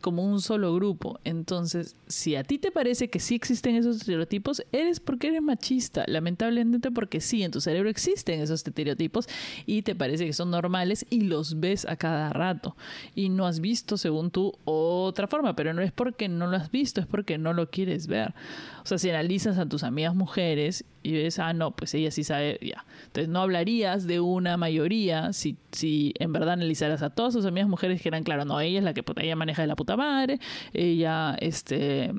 como 0.00 0.24
un 0.24 0.40
solo 0.40 0.74
grupo. 0.74 1.20
Entonces, 1.24 1.96
si 2.06 2.36
a 2.36 2.44
ti 2.44 2.58
te 2.58 2.70
parece 2.70 3.08
que 3.08 3.20
sí 3.20 3.34
existen 3.34 3.76
esos 3.76 3.96
estereotipos, 3.96 4.62
eres 4.72 5.00
porque 5.00 5.28
eres 5.28 5.42
machista. 5.42 6.04
Lamentablemente 6.06 6.90
porque 6.90 7.20
sí, 7.20 7.42
en 7.42 7.50
tu 7.50 7.60
cerebro 7.60 7.88
existen 7.88 8.40
esos 8.40 8.66
estereotipos 8.66 9.28
y 9.66 9.82
te 9.82 9.94
parece 9.94 10.26
que 10.26 10.32
son 10.32 10.50
normales 10.50 11.06
y 11.10 11.22
los 11.22 11.60
ves 11.60 11.86
a 11.86 11.96
cada 11.96 12.32
rato. 12.32 12.76
Y 13.14 13.28
no 13.28 13.46
has 13.46 13.60
visto, 13.60 13.96
según 13.96 14.30
tú, 14.30 14.54
otra 14.64 15.26
forma, 15.26 15.54
pero 15.54 15.74
no 15.74 15.82
es 15.82 15.92
porque 15.92 16.28
no 16.28 16.46
lo 16.46 16.56
has 16.56 16.70
visto, 16.70 17.00
es 17.00 17.06
porque 17.06 17.38
no 17.38 17.52
lo 17.52 17.70
quieres 17.70 18.06
ver. 18.06 18.34
O 18.82 18.86
sea, 18.86 18.98
si 18.98 19.10
analizas 19.10 19.58
a 19.58 19.68
tus 19.68 19.82
amigas 19.82 20.14
mujeres 20.14 20.84
y 21.02 21.12
ves, 21.12 21.38
ah, 21.38 21.52
no, 21.52 21.70
pues 21.70 21.94
ella 21.94 22.10
sí 22.10 22.24
sabe, 22.24 22.58
ya. 22.60 22.84
Entonces 23.06 23.28
no 23.28 23.40
hablarías 23.40 24.06
de 24.06 24.20
una 24.20 24.56
mayoría 24.56 25.32
si, 25.32 25.56
si 25.72 26.12
en 26.18 26.32
verdad 26.32 26.54
analizaras 26.54 27.02
a 27.02 27.10
todas 27.10 27.32
sus 27.32 27.46
amigas 27.46 27.68
mujeres 27.68 28.02
que 28.02 28.08
eran, 28.08 28.22
claro, 28.22 28.44
no, 28.44 28.60
ella 28.60 28.78
es 28.78 28.84
la 28.84 28.94
que 28.94 29.02
ella 29.16 29.36
maneja 29.36 29.62
de 29.62 29.68
la 29.68 29.76
puta 29.76 29.96
madre, 29.96 30.38
ella, 30.72 31.36
este, 31.40 32.12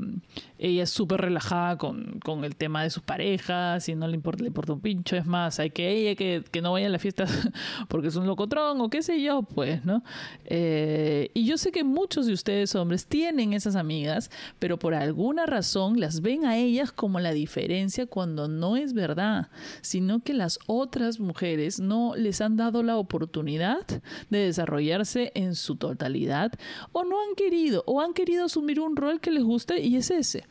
ella 0.62 0.84
es 0.84 0.92
súper 0.92 1.22
relajada 1.22 1.78
con, 1.78 2.20
con, 2.24 2.46
el 2.46 2.56
tema 2.56 2.84
de 2.84 2.92
sus 2.92 3.02
parejas 3.02 3.90
y 3.90 3.96
no 3.96 4.08
le 4.08 4.14
importa, 4.14 4.44
le 4.44 4.48
importa 4.48 4.74
un 4.74 4.80
pincho, 4.80 5.16
es 5.16 5.26
más, 5.26 5.60
hay 5.60 5.72
que 5.72 5.90
ella 5.90 6.16
que, 6.16 6.44
que 6.52 6.62
no 6.62 6.72
vaya 6.72 6.86
a 6.86 6.90
la 6.90 7.00
fiesta 7.00 7.26
porque 7.88 8.10
es 8.10 8.16
un 8.16 8.28
locotrón 8.28 8.80
o 8.80 8.90
qué 8.90 9.02
sé 9.02 9.22
yo, 9.22 9.42
pues, 9.42 9.84
¿no? 9.86 10.04
Eh, 10.46 11.32
y 11.34 11.46
yo 11.46 11.58
sé 11.58 11.72
que 11.72 11.84
muchos 11.84 12.28
de 12.28 12.34
ustedes 12.34 12.76
hombres 12.76 13.08
tienen 13.08 13.54
esas 13.54 13.76
amigas, 13.76 14.30
pero 14.60 14.78
por 14.78 14.94
alguna 14.94 15.48
razón 15.48 16.00
las 16.00 16.22
ven 16.22 16.46
a 16.46 16.58
ellas 16.58 16.92
como 16.92 17.20
la 17.20 17.32
diferencia 17.32 18.06
cuando 18.06 18.48
no 18.48 18.78
es 18.78 18.94
verdad, 18.94 19.50
sino 19.82 20.22
que 20.22 20.36
las 20.36 20.60
otras 20.68 21.20
mujeres 21.20 21.80
no 21.80 22.16
les 22.16 22.40
han 22.40 22.56
dado 22.56 22.84
la 22.84 22.98
oportunidad 22.98 23.86
de 24.30 24.40
desarrollarse 24.40 25.32
en 25.34 25.56
su 25.56 25.76
totalidad 25.76 26.52
o 26.92 27.04
no 27.04 27.20
han 27.20 27.36
querido 27.36 27.84
o 27.88 28.02
han 28.02 28.14
querido 28.14 28.46
asumir 28.46 28.80
un 28.80 28.96
rol 28.96 29.20
que 29.20 29.32
les 29.32 29.44
guste 29.44 29.82
y 29.82 29.96
es 29.96 30.12
ese. 30.12 30.46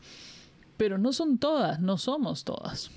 Pero 0.77 0.97
no 0.97 1.13
son 1.13 1.37
todas, 1.37 1.79
no 1.79 1.97
somos 1.97 2.43
todas 2.43 2.91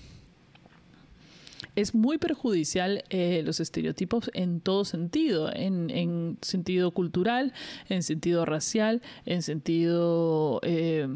es 1.76 1.94
muy 1.94 2.18
perjudicial 2.18 3.04
eh, 3.10 3.42
los 3.44 3.60
estereotipos 3.60 4.30
en 4.34 4.60
todo 4.60 4.84
sentido, 4.84 5.50
en, 5.52 6.38
sentido 6.42 6.92
cultural, 6.92 7.52
en 7.88 8.02
sentido 8.02 8.44
racial, 8.44 9.02
en 9.26 9.42
sentido, 9.42 10.60
eh, 10.62 11.08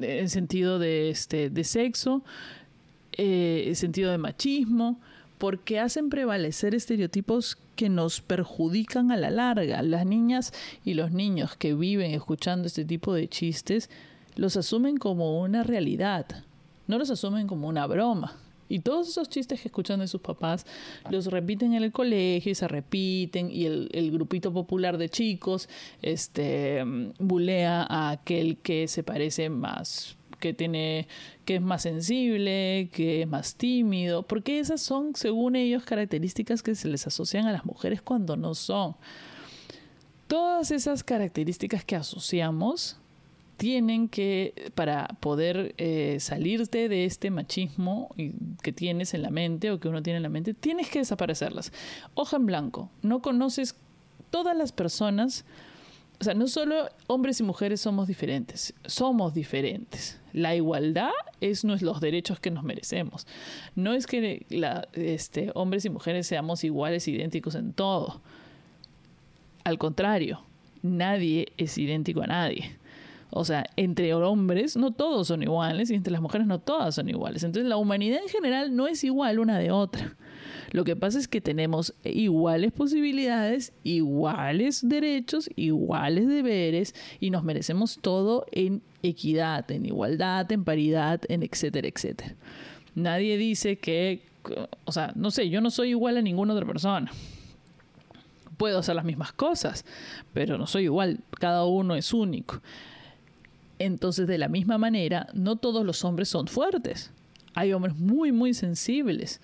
en 0.00 0.28
sentido 0.28 0.78
de, 0.78 1.10
este, 1.10 1.50
de 1.50 1.64
sexo, 1.64 2.24
eh, 3.12 3.72
sentido 3.74 4.10
de 4.10 4.18
machismo, 4.18 5.00
porque 5.38 5.78
hacen 5.78 6.10
prevalecer 6.10 6.74
estereotipos 6.74 7.58
que 7.76 7.88
nos 7.88 8.20
perjudican 8.20 9.10
a 9.12 9.16
la 9.16 9.30
larga. 9.30 9.82
Las 9.82 10.06
niñas 10.06 10.52
y 10.84 10.94
los 10.94 11.12
niños 11.12 11.56
que 11.56 11.74
viven 11.74 12.12
escuchando 12.12 12.66
este 12.66 12.84
tipo 12.84 13.14
de 13.14 13.28
chistes 13.28 13.90
los 14.36 14.56
asumen 14.56 14.96
como 14.96 15.40
una 15.40 15.62
realidad, 15.62 16.26
no 16.86 16.98
los 16.98 17.10
asumen 17.10 17.46
como 17.46 17.68
una 17.68 17.86
broma. 17.86 18.36
Y 18.68 18.80
todos 18.80 19.08
esos 19.08 19.28
chistes 19.28 19.60
que 19.60 19.68
escuchan 19.68 20.00
de 20.00 20.08
sus 20.08 20.22
papás 20.22 20.64
los 21.10 21.26
repiten 21.26 21.74
en 21.74 21.82
el 21.82 21.92
colegio 21.92 22.50
y 22.50 22.54
se 22.54 22.66
repiten 22.66 23.50
y 23.50 23.66
el, 23.66 24.10
grupito 24.10 24.52
popular 24.52 24.96
de 24.96 25.10
chicos 25.10 25.68
este, 26.00 26.82
bulea 27.18 27.86
a 27.88 28.10
aquel 28.10 28.56
que 28.56 28.88
se 28.88 29.02
parece 29.02 29.50
más 29.50 30.16
que 30.40 30.52
tiene 30.52 31.08
que 31.46 31.56
es 31.56 31.62
más 31.62 31.82
sensible, 31.82 32.90
que 32.92 33.22
es 33.22 33.28
más 33.28 33.54
tímido, 33.54 34.24
porque 34.24 34.58
esas 34.58 34.82
son, 34.82 35.14
según 35.14 35.56
ellos, 35.56 35.84
características 35.84 36.62
que 36.62 36.74
se 36.74 36.88
les 36.88 37.06
asocian 37.06 37.46
a 37.46 37.52
las 37.52 37.64
mujeres 37.64 38.02
cuando 38.02 38.36
no 38.36 38.54
son. 38.54 38.94
Todas 40.26 40.70
esas 40.70 41.02
características 41.02 41.84
que 41.84 41.96
asociamos 41.96 42.98
tienen 43.56 44.08
que, 44.08 44.70
para 44.74 45.08
poder 45.20 45.74
eh, 45.78 46.18
salirte 46.20 46.88
de 46.88 47.04
este 47.04 47.30
machismo 47.30 48.14
que 48.62 48.72
tienes 48.72 49.14
en 49.14 49.22
la 49.22 49.30
mente 49.30 49.70
o 49.70 49.80
que 49.80 49.88
uno 49.88 50.02
tiene 50.02 50.18
en 50.18 50.22
la 50.24 50.28
mente, 50.28 50.54
tienes 50.54 50.88
que 50.90 51.00
desaparecerlas. 51.00 51.72
Hoja 52.14 52.36
en 52.36 52.46
blanco. 52.46 52.90
No 53.02 53.22
conoces 53.22 53.76
todas 54.30 54.56
las 54.56 54.72
personas 54.72 55.44
o 56.20 56.24
sea, 56.24 56.34
no 56.34 56.46
solo 56.46 56.88
hombres 57.06 57.40
y 57.40 57.42
mujeres 57.42 57.80
somos 57.80 58.06
diferentes, 58.06 58.72
somos 58.86 59.34
diferentes. 59.34 60.20
La 60.32 60.54
igualdad 60.54 61.10
es 61.40 61.64
los 61.64 62.00
derechos 62.00 62.40
que 62.40 62.50
nos 62.50 62.64
merecemos. 62.64 63.26
No 63.74 63.92
es 63.94 64.06
que 64.06 64.46
este, 64.94 65.50
hombres 65.54 65.84
y 65.84 65.90
mujeres 65.90 66.26
seamos 66.26 66.64
iguales, 66.64 67.08
idénticos 67.08 67.56
en 67.56 67.72
todo. 67.72 68.22
Al 69.64 69.76
contrario, 69.78 70.40
nadie 70.82 71.52
es 71.56 71.76
idéntico 71.78 72.22
a 72.22 72.26
nadie. 72.26 72.76
O 73.36 73.44
sea, 73.44 73.66
entre 73.76 74.14
hombres 74.14 74.76
no 74.76 74.92
todos 74.92 75.26
son 75.26 75.42
iguales 75.42 75.90
y 75.90 75.94
entre 75.94 76.12
las 76.12 76.22
mujeres 76.22 76.46
no 76.46 76.60
todas 76.60 76.94
son 76.94 77.08
iguales. 77.08 77.42
Entonces 77.42 77.68
la 77.68 77.76
humanidad 77.76 78.20
en 78.22 78.28
general 78.28 78.76
no 78.76 78.86
es 78.86 79.02
igual 79.02 79.40
una 79.40 79.58
de 79.58 79.72
otra. 79.72 80.16
Lo 80.70 80.84
que 80.84 80.94
pasa 80.94 81.18
es 81.18 81.26
que 81.26 81.40
tenemos 81.40 81.94
iguales 82.04 82.70
posibilidades, 82.70 83.72
iguales 83.82 84.88
derechos, 84.88 85.50
iguales 85.56 86.28
deberes 86.28 86.94
y 87.18 87.30
nos 87.30 87.42
merecemos 87.42 87.98
todo 88.00 88.46
en 88.52 88.82
equidad, 89.02 89.68
en 89.72 89.86
igualdad, 89.86 90.50
en 90.52 90.62
paridad, 90.62 91.20
en 91.28 91.42
etcétera, 91.42 91.88
etcétera. 91.88 92.36
Nadie 92.94 93.36
dice 93.36 93.78
que, 93.78 94.22
o 94.84 94.92
sea, 94.92 95.10
no 95.16 95.32
sé, 95.32 95.50
yo 95.50 95.60
no 95.60 95.70
soy 95.70 95.90
igual 95.90 96.18
a 96.18 96.22
ninguna 96.22 96.54
otra 96.54 96.66
persona. 96.66 97.10
Puedo 98.56 98.78
hacer 98.78 98.94
las 98.94 99.04
mismas 99.04 99.32
cosas, 99.32 99.84
pero 100.32 100.56
no 100.56 100.68
soy 100.68 100.84
igual, 100.84 101.18
cada 101.40 101.64
uno 101.64 101.96
es 101.96 102.12
único. 102.12 102.62
Entonces, 103.78 104.26
de 104.26 104.38
la 104.38 104.48
misma 104.48 104.78
manera, 104.78 105.28
no 105.34 105.56
todos 105.56 105.84
los 105.84 106.04
hombres 106.04 106.28
son 106.28 106.46
fuertes. 106.46 107.10
Hay 107.54 107.72
hombres 107.72 107.96
muy, 107.96 108.32
muy 108.32 108.54
sensibles 108.54 109.40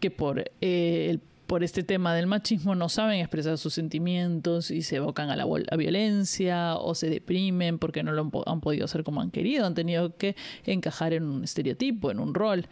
que 0.00 0.10
por, 0.10 0.50
eh, 0.60 1.18
por 1.46 1.62
este 1.62 1.82
tema 1.82 2.14
del 2.14 2.26
machismo 2.26 2.74
no 2.74 2.88
saben 2.88 3.20
expresar 3.20 3.58
sus 3.58 3.74
sentimientos 3.74 4.70
y 4.70 4.82
se 4.82 4.96
evocan 4.96 5.30
a 5.30 5.36
la, 5.36 5.46
violencia 5.76 6.76
o 6.76 6.94
se 6.94 7.10
deprimen 7.10 7.78
porque 7.78 8.02
no 8.02 8.12
lo 8.12 8.30
han, 8.46 8.60
podido 8.60 8.84
hacer 8.84 9.04
como 9.04 9.20
han 9.20 9.30
querido, 9.30 9.66
han 9.66 9.74
tenido 9.74 10.16
que 10.16 10.36
encajar 10.64 11.12
en 11.12 11.24
un 11.24 11.44
estereotipo, 11.44 12.10
en 12.10 12.18
un 12.18 12.34
rol. 12.34 12.66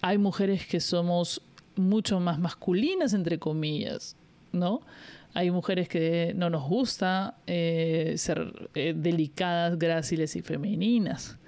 Hay 0.00 0.18
mujeres 0.18 0.66
que 0.66 0.80
somos 0.80 1.42
mucho 1.76 2.20
más 2.20 2.38
masculinas, 2.38 3.14
entre 3.14 3.38
comillas, 3.38 4.16
¿no? 4.52 4.82
Hay 5.34 5.50
mujeres 5.50 5.88
que 5.88 6.32
no 6.36 6.50
nos 6.50 6.68
gusta 6.68 7.36
eh, 7.46 8.14
ser 8.16 8.70
eh, 8.74 8.94
delicadas, 8.96 9.78
gráciles 9.78 10.36
y 10.36 10.42
femeninas. 10.42 11.38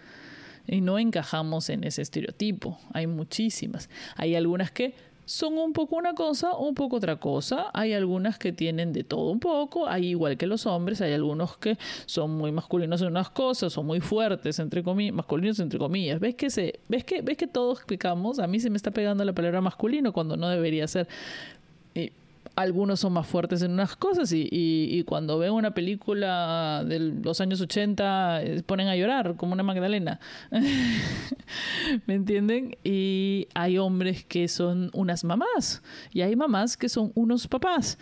Y 0.66 0.80
no 0.80 0.98
encajamos 0.98 1.68
en 1.68 1.84
ese 1.84 2.00
estereotipo. 2.00 2.78
Hay 2.92 3.06
muchísimas. 3.06 3.90
Hay 4.16 4.34
algunas 4.34 4.70
que 4.70 4.94
son 5.26 5.56
un 5.58 5.72
poco 5.72 5.96
una 5.96 6.14
cosa, 6.14 6.54
un 6.54 6.74
poco 6.74 6.96
otra 6.96 7.16
cosa. 7.16 7.70
Hay 7.72 7.92
algunas 7.92 8.38
que 8.38 8.52
tienen 8.52 8.92
de 8.92 9.04
todo 9.04 9.30
un 9.30 9.40
poco, 9.40 9.86
hay 9.86 10.08
igual 10.08 10.36
que 10.36 10.46
los 10.46 10.66
hombres, 10.66 11.00
hay 11.00 11.12
algunos 11.12 11.56
que 11.56 11.78
son 12.06 12.32
muy 12.32 12.52
masculinos 12.52 13.00
en 13.02 13.08
unas 13.08 13.30
cosas, 13.30 13.72
son 13.72 13.86
muy 13.86 14.00
fuertes, 14.00 14.58
entre 14.58 14.82
comillas, 14.82 15.14
masculinos 15.14 15.60
entre 15.60 15.78
comillas. 15.78 16.20
¿Ves 16.20 16.34
que 16.34 16.50
se, 16.50 16.80
ves 16.88 17.04
que, 17.04 17.22
ves 17.22 17.36
que 17.36 17.46
todos 17.46 17.84
picamos? 17.84 18.38
A 18.38 18.46
mí 18.46 18.60
se 18.60 18.70
me 18.70 18.76
está 18.76 18.90
pegando 18.90 19.24
la 19.24 19.32
palabra 19.32 19.60
masculino 19.60 20.12
cuando 20.12 20.36
no 20.36 20.48
debería 20.48 20.86
ser 20.88 21.08
algunos 22.56 23.00
son 23.00 23.12
más 23.14 23.26
fuertes 23.26 23.62
en 23.62 23.72
unas 23.72 23.96
cosas 23.96 24.32
y, 24.32 24.48
y, 24.50 25.02
cuando 25.04 25.38
ven 25.38 25.52
una 25.52 25.72
película 25.72 26.84
de 26.86 26.98
los 26.98 27.40
años 27.40 27.60
80 27.60 28.42
eh, 28.42 28.62
ponen 28.64 28.88
a 28.88 28.96
llorar 28.96 29.36
como 29.36 29.52
una 29.52 29.62
Magdalena. 29.62 30.20
¿Me 32.06 32.14
entienden? 32.14 32.76
Y 32.84 33.48
hay 33.54 33.78
hombres 33.78 34.24
que 34.24 34.48
son 34.48 34.90
unas 34.92 35.24
mamás 35.24 35.82
y 36.12 36.20
hay 36.20 36.36
mamás 36.36 36.76
que 36.76 36.88
son 36.88 37.12
unos 37.14 37.48
papás. 37.48 37.98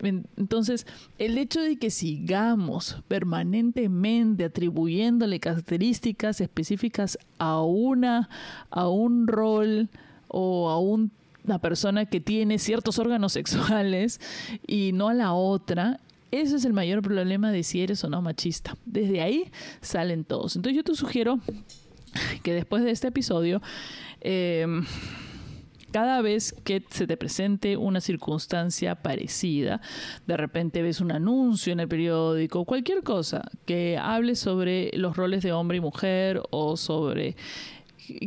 Entonces, 0.00 0.86
el 1.18 1.38
hecho 1.38 1.60
de 1.60 1.78
que 1.78 1.90
sigamos 1.90 3.02
permanentemente 3.08 4.44
atribuyéndole 4.44 5.40
características 5.40 6.40
específicas 6.40 7.18
a 7.38 7.62
una, 7.62 8.28
a 8.70 8.88
un 8.88 9.26
rol 9.26 9.88
o 10.28 10.68
a 10.68 10.78
un 10.78 11.10
la 11.46 11.58
persona 11.58 12.06
que 12.06 12.20
tiene 12.20 12.58
ciertos 12.58 12.98
órganos 12.98 13.32
sexuales 13.32 14.20
y 14.66 14.92
no 14.92 15.08
a 15.08 15.14
la 15.14 15.32
otra, 15.32 16.00
ese 16.30 16.56
es 16.56 16.64
el 16.64 16.72
mayor 16.72 17.02
problema 17.02 17.52
de 17.52 17.62
si 17.62 17.82
eres 17.82 18.02
o 18.04 18.10
no 18.10 18.20
machista. 18.20 18.76
Desde 18.84 19.20
ahí 19.20 19.50
salen 19.80 20.24
todos. 20.24 20.56
Entonces 20.56 20.76
yo 20.76 20.84
te 20.84 20.94
sugiero 20.94 21.38
que 22.42 22.52
después 22.52 22.82
de 22.84 22.90
este 22.90 23.08
episodio, 23.08 23.62
em, 24.20 24.84
cada 25.92 26.20
vez 26.20 26.54
que 26.64 26.82
se 26.90 27.06
te 27.06 27.16
presente 27.16 27.76
una 27.76 28.00
circunstancia 28.00 28.96
parecida, 28.96 29.80
de 30.26 30.36
repente 30.36 30.82
ves 30.82 31.00
un 31.00 31.12
anuncio 31.12 31.72
en 31.72 31.80
el 31.80 31.88
periódico, 31.88 32.64
cualquier 32.64 33.02
cosa 33.02 33.42
que 33.64 33.96
hable 33.96 34.34
sobre 34.34 34.90
los 34.94 35.16
roles 35.16 35.42
de 35.42 35.52
hombre 35.52 35.78
y 35.78 35.80
mujer 35.80 36.42
o 36.50 36.76
sobre 36.76 37.36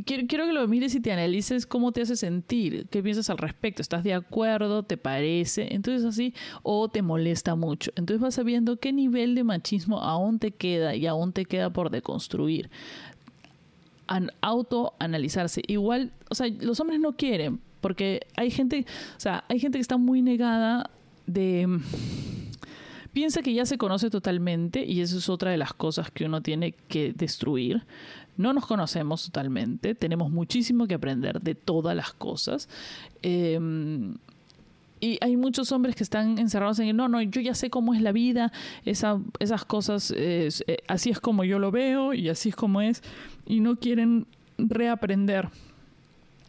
quiero, 0.06 0.28
que 0.28 0.54
lo 0.54 0.68
mires 0.68 0.96
y 0.96 1.00
te 1.00 1.12
analices 1.12 1.66
cómo 1.66 1.92
te 1.92 2.02
hace 2.02 2.16
sentir, 2.16 2.88
qué 2.90 3.02
piensas 3.02 3.30
al 3.30 3.38
respecto, 3.38 3.82
¿estás 3.82 4.04
de 4.04 4.14
acuerdo? 4.14 4.84
¿Te 4.84 4.98
parece? 4.98 5.74
Entonces 5.74 6.06
así, 6.06 6.34
o 6.64 6.90
te 6.90 7.02
molesta 7.02 7.56
mucho. 7.56 7.92
Entonces 7.96 8.22
vas 8.22 8.36
sabiendo 8.36 8.78
qué 8.78 8.94
nivel 8.94 9.36
de 9.36 9.44
machismo 9.44 10.02
aún 10.02 10.40
te 10.40 10.52
queda 10.52 10.96
y 10.96 11.08
aún 11.08 11.34
te 11.34 11.46
queda 11.46 11.70
por 11.70 11.90
deconstruir. 11.90 12.70
An 14.08 14.32
autoanalizarse. 14.42 15.62
Igual, 15.68 16.12
o 16.30 16.36
sea, 16.36 16.48
los 16.48 16.80
hombres 16.80 17.00
no 17.00 17.16
quieren, 17.16 17.60
porque 17.82 18.22
hay 18.36 18.52
gente, 18.52 18.86
o 19.18 19.20
sea, 19.20 19.44
hay 19.48 19.60
gente 19.60 19.78
que 19.78 19.82
está 19.82 19.98
muy 19.98 20.22
negada 20.22 20.90
de 21.28 21.80
piensa 23.14 23.42
que 23.42 23.54
ya 23.54 23.66
se 23.66 23.78
conoce 23.78 24.10
totalmente 24.10 24.86
y 24.86 25.02
eso 25.02 25.18
es 25.18 25.30
otra 25.30 25.52
de 25.52 25.58
las 25.58 25.74
cosas 25.74 26.12
que 26.12 26.26
uno 26.26 26.42
tiene 26.42 26.72
que 26.72 27.14
destruir. 27.14 27.84
No 28.40 28.54
nos 28.54 28.66
conocemos 28.66 29.26
totalmente, 29.26 29.96
tenemos 29.96 30.32
muchísimo 30.32 30.88
que 30.88 30.94
aprender 30.94 31.42
de 31.42 31.56
todas 31.56 31.94
las 31.94 32.14
cosas. 32.14 32.70
Em, 33.22 34.16
y 35.02 35.18
hay 35.20 35.36
muchos 35.36 35.74
hombres 35.74 35.94
que 35.94 36.04
están 36.04 36.40
encerrados 36.40 36.80
en, 36.80 36.96
no, 36.96 37.10
no, 37.10 37.22
yo 37.22 37.42
ya 37.42 37.54
sé 37.54 37.70
cómo 37.70 37.94
es 37.94 38.02
la 38.02 38.14
vida, 38.14 38.54
esa, 38.86 39.20
esas 39.40 39.66
cosas, 39.66 40.14
eh, 40.16 40.48
así 40.88 41.10
es 41.10 41.20
como 41.20 41.44
yo 41.44 41.60
lo 41.60 41.70
veo 41.70 42.14
y 42.14 42.30
así 42.30 42.48
es 42.48 42.56
como 42.56 42.80
es, 42.80 43.04
y 43.46 43.60
no 43.60 43.76
quieren 43.76 44.26
reaprender 44.58 45.50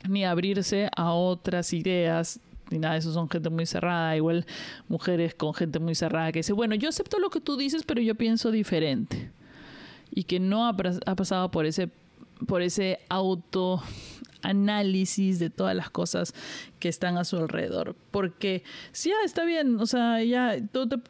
ni 0.09 0.24
abrirse 0.24 0.90
a 0.96 1.12
otras 1.12 1.72
ideas 1.72 2.38
ni 2.70 2.79
nada, 2.79 2.96
eso 2.96 3.12
son 3.12 3.29
gente 3.29 3.50
muy 3.50 3.66
cerrada, 3.66 4.16
igual 4.16 4.46
mujeres 4.88 5.35
con 5.35 5.55
gente 5.55 5.81
muy 5.81 5.96
cerrada 5.96 6.31
que 6.31 6.38
dice, 6.38 6.53
bueno, 6.53 6.76
yo 6.76 6.88
acepto 6.88 7.18
lo 7.18 7.31
que 7.31 7.40
tú 7.40 7.57
dices, 7.57 7.83
pero 7.85 8.00
yo 8.00 8.14
pienso 8.14 8.53
diferente 8.53 9.33
y 10.12 10.25
que 10.25 10.40
no 10.40 10.66
ha, 10.66 10.77
pasado 10.77 11.51
por 11.51 11.66
ese, 11.66 11.90
por 12.46 12.62
autoanálisis 13.09 15.38
de 15.38 15.51
todas 15.51 15.77
las 15.77 15.90
cosas 15.90 16.35
que 16.79 16.88
están 16.88 17.18
a 17.18 17.25
su 17.25 17.37
alrededor. 17.37 17.94
Porque 18.11 18.62
sí, 18.92 19.12
está 19.25 19.44
bien, 19.44 19.79
o 19.79 19.87
sea, 19.87 20.23
ya 20.23 20.57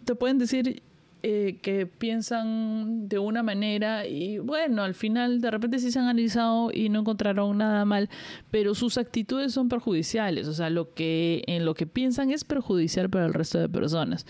te, 0.05 0.15
pueden 0.15 0.39
decir 0.39 0.83
eh, 1.23 1.59
que 1.63 1.87
piensan 1.87 3.09
de 3.09 3.19
una 3.19 3.43
manera 3.43 4.07
y 4.07 4.39
bueno, 4.39 4.83
al 4.83 4.95
final 4.95 5.43
de 5.43 5.51
repente 5.51 5.79
sí 5.79 5.93
se 5.93 5.99
han 5.99 6.07
analizado 6.07 6.71
y 6.73 6.89
no 6.89 7.01
encontraron 7.01 7.59
nada 7.59 7.85
mal, 7.85 8.09
pero 8.51 8.75
sus 8.75 8.97
actitudes 8.97 9.53
son 9.53 9.69
perjudiciales, 9.69 10.49
o 10.49 10.55
sea, 10.55 10.71
lo 10.71 10.95
que 10.95 11.43
en 11.47 11.67
lo 11.67 11.75
que 11.75 11.87
piensan 11.87 12.31
es 12.31 12.45
perjudicial 12.45 13.11
para 13.11 13.27
el 13.27 13.35
resto 13.35 13.59
de 13.59 13.69
personas. 13.69 14.25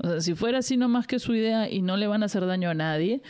O 0.00 0.08
sea, 0.08 0.20
si 0.20 0.34
fuera 0.34 0.58
así 0.58 0.76
nomás 0.76 1.06
que 1.06 1.18
su 1.18 1.34
idea 1.34 1.68
y 1.68 1.82
no 1.82 1.96
le 1.96 2.06
van 2.06 2.22
a 2.22 2.26
hacer 2.26 2.46
daño 2.46 2.70
a 2.70 2.74
nadie, 2.74 3.20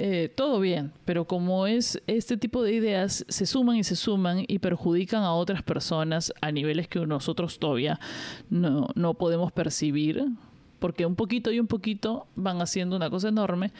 eh, 0.00 0.28
todo 0.32 0.60
bien, 0.60 0.92
pero 1.04 1.24
como 1.24 1.66
es 1.66 2.00
este 2.06 2.36
tipo 2.36 2.62
de 2.62 2.72
ideas 2.72 3.24
se 3.28 3.46
suman 3.46 3.74
y 3.74 3.82
se 3.82 3.96
suman 3.96 4.44
y 4.46 4.60
perjudican 4.60 5.24
a 5.24 5.34
otras 5.34 5.64
personas 5.64 6.32
a 6.40 6.52
niveles 6.52 6.86
que 6.86 7.04
nosotros 7.04 7.58
todavía 7.58 7.98
no, 8.48 8.90
no 8.94 9.14
podemos 9.14 9.50
percibir, 9.50 10.24
porque 10.78 11.04
un 11.04 11.16
poquito 11.16 11.50
y 11.50 11.58
un 11.58 11.66
poquito 11.66 12.28
van 12.36 12.62
haciendo 12.62 12.94
una 12.94 13.10
cosa 13.10 13.30
enorme, 13.30 13.72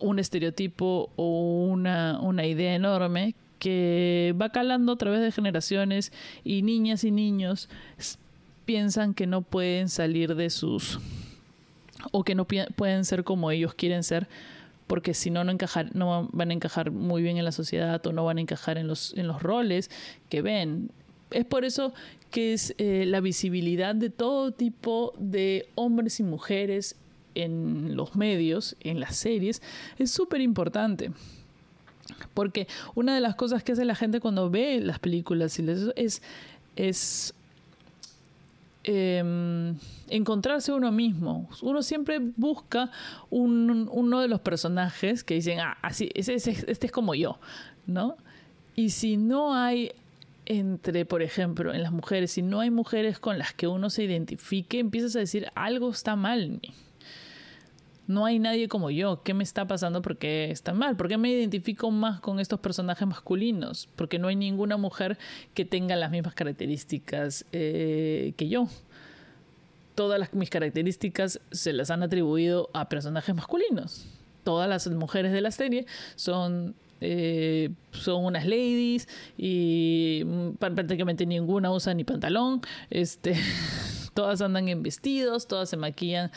un 0.00 0.20
estereotipo 0.20 1.10
o 1.16 1.66
una, 1.68 2.20
una 2.20 2.46
idea 2.46 2.76
enorme 2.76 3.34
que 3.58 4.36
va 4.40 4.50
calando 4.50 4.92
a 4.92 4.96
través 4.96 5.20
de 5.20 5.32
generaciones 5.32 6.12
y 6.44 6.62
niñas 6.62 7.02
y 7.02 7.10
niños 7.10 7.68
piensan 8.66 9.14
que 9.14 9.26
no 9.26 9.42
pueden 9.42 9.88
salir 9.88 10.36
de 10.36 10.48
sus 10.48 11.00
o 12.12 12.22
que 12.22 12.36
no 12.36 12.44
pueden 12.44 13.04
ser 13.04 13.24
como 13.24 13.50
ellos 13.50 13.74
quieren 13.74 14.04
ser 14.04 14.28
porque 14.86 15.14
si 15.14 15.30
no, 15.30 15.44
no, 15.44 15.52
encajar, 15.52 15.94
no 15.94 16.28
van 16.32 16.50
a 16.50 16.54
encajar 16.54 16.90
muy 16.90 17.22
bien 17.22 17.36
en 17.36 17.44
la 17.44 17.52
sociedad 17.52 18.04
o 18.06 18.12
no 18.12 18.24
van 18.24 18.38
a 18.38 18.40
encajar 18.40 18.78
en 18.78 18.86
los, 18.86 19.14
en 19.16 19.26
los 19.26 19.42
roles 19.42 19.90
que 20.28 20.42
ven. 20.42 20.90
Es 21.30 21.44
por 21.44 21.64
eso 21.64 21.92
que 22.30 22.52
es 22.52 22.74
eh, 22.78 23.04
la 23.06 23.20
visibilidad 23.20 23.94
de 23.94 24.10
todo 24.10 24.52
tipo 24.52 25.12
de 25.18 25.68
hombres 25.74 26.20
y 26.20 26.22
mujeres 26.22 26.96
en 27.34 27.96
los 27.96 28.16
medios, 28.16 28.76
en 28.80 29.00
las 29.00 29.16
series, 29.16 29.62
es 29.98 30.10
súper 30.10 30.40
importante. 30.40 31.12
Porque 32.34 32.68
una 32.94 33.14
de 33.14 33.20
las 33.20 33.34
cosas 33.34 33.62
que 33.62 33.72
hace 33.72 33.84
la 33.84 33.94
gente 33.94 34.20
cuando 34.20 34.50
ve 34.50 34.80
las 34.80 34.98
películas 34.98 35.58
es, 35.58 36.22
es 36.76 37.34
eh, 38.86 39.74
encontrarse 40.08 40.72
uno 40.72 40.92
mismo. 40.92 41.48
Uno 41.60 41.82
siempre 41.82 42.20
busca 42.20 42.90
un, 43.30 43.88
uno 43.90 44.20
de 44.20 44.28
los 44.28 44.40
personajes 44.40 45.24
que 45.24 45.34
dicen, 45.34 45.60
ah, 45.60 45.76
así, 45.82 46.10
ese, 46.14 46.34
este 46.34 46.86
es 46.86 46.92
como 46.92 47.14
yo, 47.14 47.38
¿no? 47.86 48.16
Y 48.76 48.90
si 48.90 49.16
no 49.16 49.54
hay 49.54 49.92
entre, 50.46 51.04
por 51.04 51.22
ejemplo, 51.22 51.74
en 51.74 51.82
las 51.82 51.92
mujeres, 51.92 52.30
si 52.30 52.42
no 52.42 52.60
hay 52.60 52.70
mujeres 52.70 53.18
con 53.18 53.38
las 53.38 53.52
que 53.52 53.66
uno 53.66 53.90
se 53.90 54.04
identifique, 54.04 54.78
empiezas 54.78 55.16
a 55.16 55.18
decir, 55.18 55.48
algo 55.54 55.90
está 55.90 56.14
mal 56.14 56.42
en 56.42 56.52
mí. 56.62 56.72
No 58.06 58.24
hay 58.24 58.38
nadie 58.38 58.68
como 58.68 58.90
yo. 58.90 59.22
¿Qué 59.22 59.34
me 59.34 59.42
está 59.42 59.66
pasando? 59.66 60.02
¿Por 60.02 60.16
qué 60.16 60.50
está 60.50 60.72
mal? 60.72 60.96
¿Por 60.96 61.08
qué 61.08 61.18
me 61.18 61.30
identifico 61.30 61.90
más 61.90 62.20
con 62.20 62.40
estos 62.40 62.60
personajes 62.60 63.06
masculinos? 63.06 63.88
Porque 63.96 64.18
no 64.18 64.28
hay 64.28 64.36
ninguna 64.36 64.76
mujer 64.76 65.18
que 65.54 65.64
tenga 65.64 65.96
las 65.96 66.10
mismas 66.10 66.34
características 66.34 67.44
eh, 67.52 68.32
que 68.36 68.48
yo 68.48 68.68
todas 69.96 70.32
mis 70.34 70.50
características 70.50 71.40
se 71.50 71.72
las 71.72 71.90
han 71.90 72.02
atribuido 72.04 72.70
a 72.74 72.88
personajes 72.88 73.34
masculinos. 73.34 74.06
Todas 74.44 74.68
las 74.68 74.86
mujeres 74.88 75.32
de 75.32 75.40
la 75.40 75.50
serie 75.50 75.86
son 76.14 76.76
eh, 77.00 77.70
son 77.90 78.24
unas 78.24 78.46
ladies 78.46 79.08
y 79.36 80.24
prácticamente 80.58 81.26
ninguna 81.26 81.72
usa 81.72 81.92
ni 81.94 82.04
pantalón. 82.04 82.60
Este, 82.90 83.34
todas 84.14 84.40
andan 84.40 84.68
en 84.68 84.82
vestidos, 84.82 85.48
todas 85.48 85.68
se 85.68 85.76
maquillan 85.76 86.30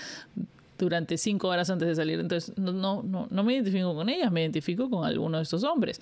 durante 0.85 1.17
cinco 1.17 1.47
horas 1.47 1.69
antes 1.69 1.87
de 1.87 1.95
salir. 1.95 2.19
Entonces, 2.19 2.57
no, 2.57 2.71
no, 2.71 3.03
no, 3.03 3.27
no 3.29 3.43
me 3.43 3.53
identifico 3.53 3.93
con 3.93 4.09
ellas, 4.09 4.31
me 4.31 4.41
identifico 4.41 4.89
con 4.89 5.05
alguno 5.05 5.37
de 5.37 5.43
estos 5.43 5.63
hombres 5.63 5.99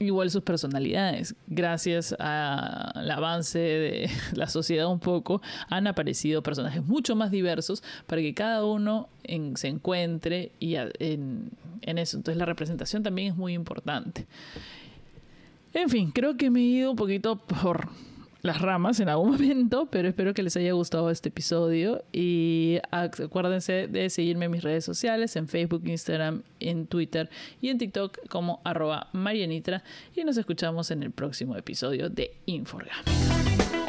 igual 0.00 0.30
sus 0.30 0.42
personalidades. 0.42 1.34
Gracias 1.46 2.14
al 2.18 3.10
avance 3.10 3.58
de 3.58 4.10
la 4.34 4.48
sociedad 4.48 4.90
un 4.90 4.98
poco, 4.98 5.40
han 5.68 5.86
aparecido 5.86 6.42
personajes 6.42 6.84
mucho 6.84 7.14
más 7.14 7.30
diversos 7.30 7.82
para 8.06 8.22
que 8.22 8.34
cada 8.34 8.64
uno 8.64 9.08
se 9.54 9.68
encuentre 9.68 10.52
y 10.58 10.74
en, 10.74 11.50
eso. 11.82 12.16
Entonces 12.16 12.36
la 12.36 12.46
representación 12.46 13.02
también 13.02 13.32
es 13.32 13.36
muy 13.36 13.52
importante. 13.52 14.26
En 15.72 15.88
fin, 15.88 16.10
creo 16.10 16.36
que 16.36 16.50
me 16.50 16.60
he 16.60 16.64
ido 16.64 16.90
un 16.90 16.96
poquito 16.96 17.36
por 17.36 17.88
las 18.42 18.60
ramas 18.60 19.00
en 19.00 19.08
algún 19.08 19.30
momento, 19.32 19.86
pero 19.90 20.08
espero 20.08 20.34
que 20.34 20.42
les 20.42 20.56
haya 20.56 20.72
gustado 20.72 21.10
este 21.10 21.28
episodio 21.28 22.04
y 22.12 22.78
acuérdense 22.90 23.88
de 23.88 24.10
seguirme 24.10 24.46
en 24.46 24.50
mis 24.52 24.62
redes 24.62 24.84
sociales, 24.84 25.36
en 25.36 25.48
Facebook, 25.48 25.82
Instagram, 25.86 26.42
en 26.60 26.86
Twitter 26.86 27.30
y 27.60 27.68
en 27.68 27.78
TikTok 27.78 28.28
como 28.28 28.60
arroba 28.64 29.08
Marianitra 29.12 29.82
y 30.14 30.24
nos 30.24 30.36
escuchamos 30.36 30.90
en 30.90 31.02
el 31.02 31.10
próximo 31.10 31.56
episodio 31.56 32.08
de 32.08 32.36
Inforgámica. 32.46 33.79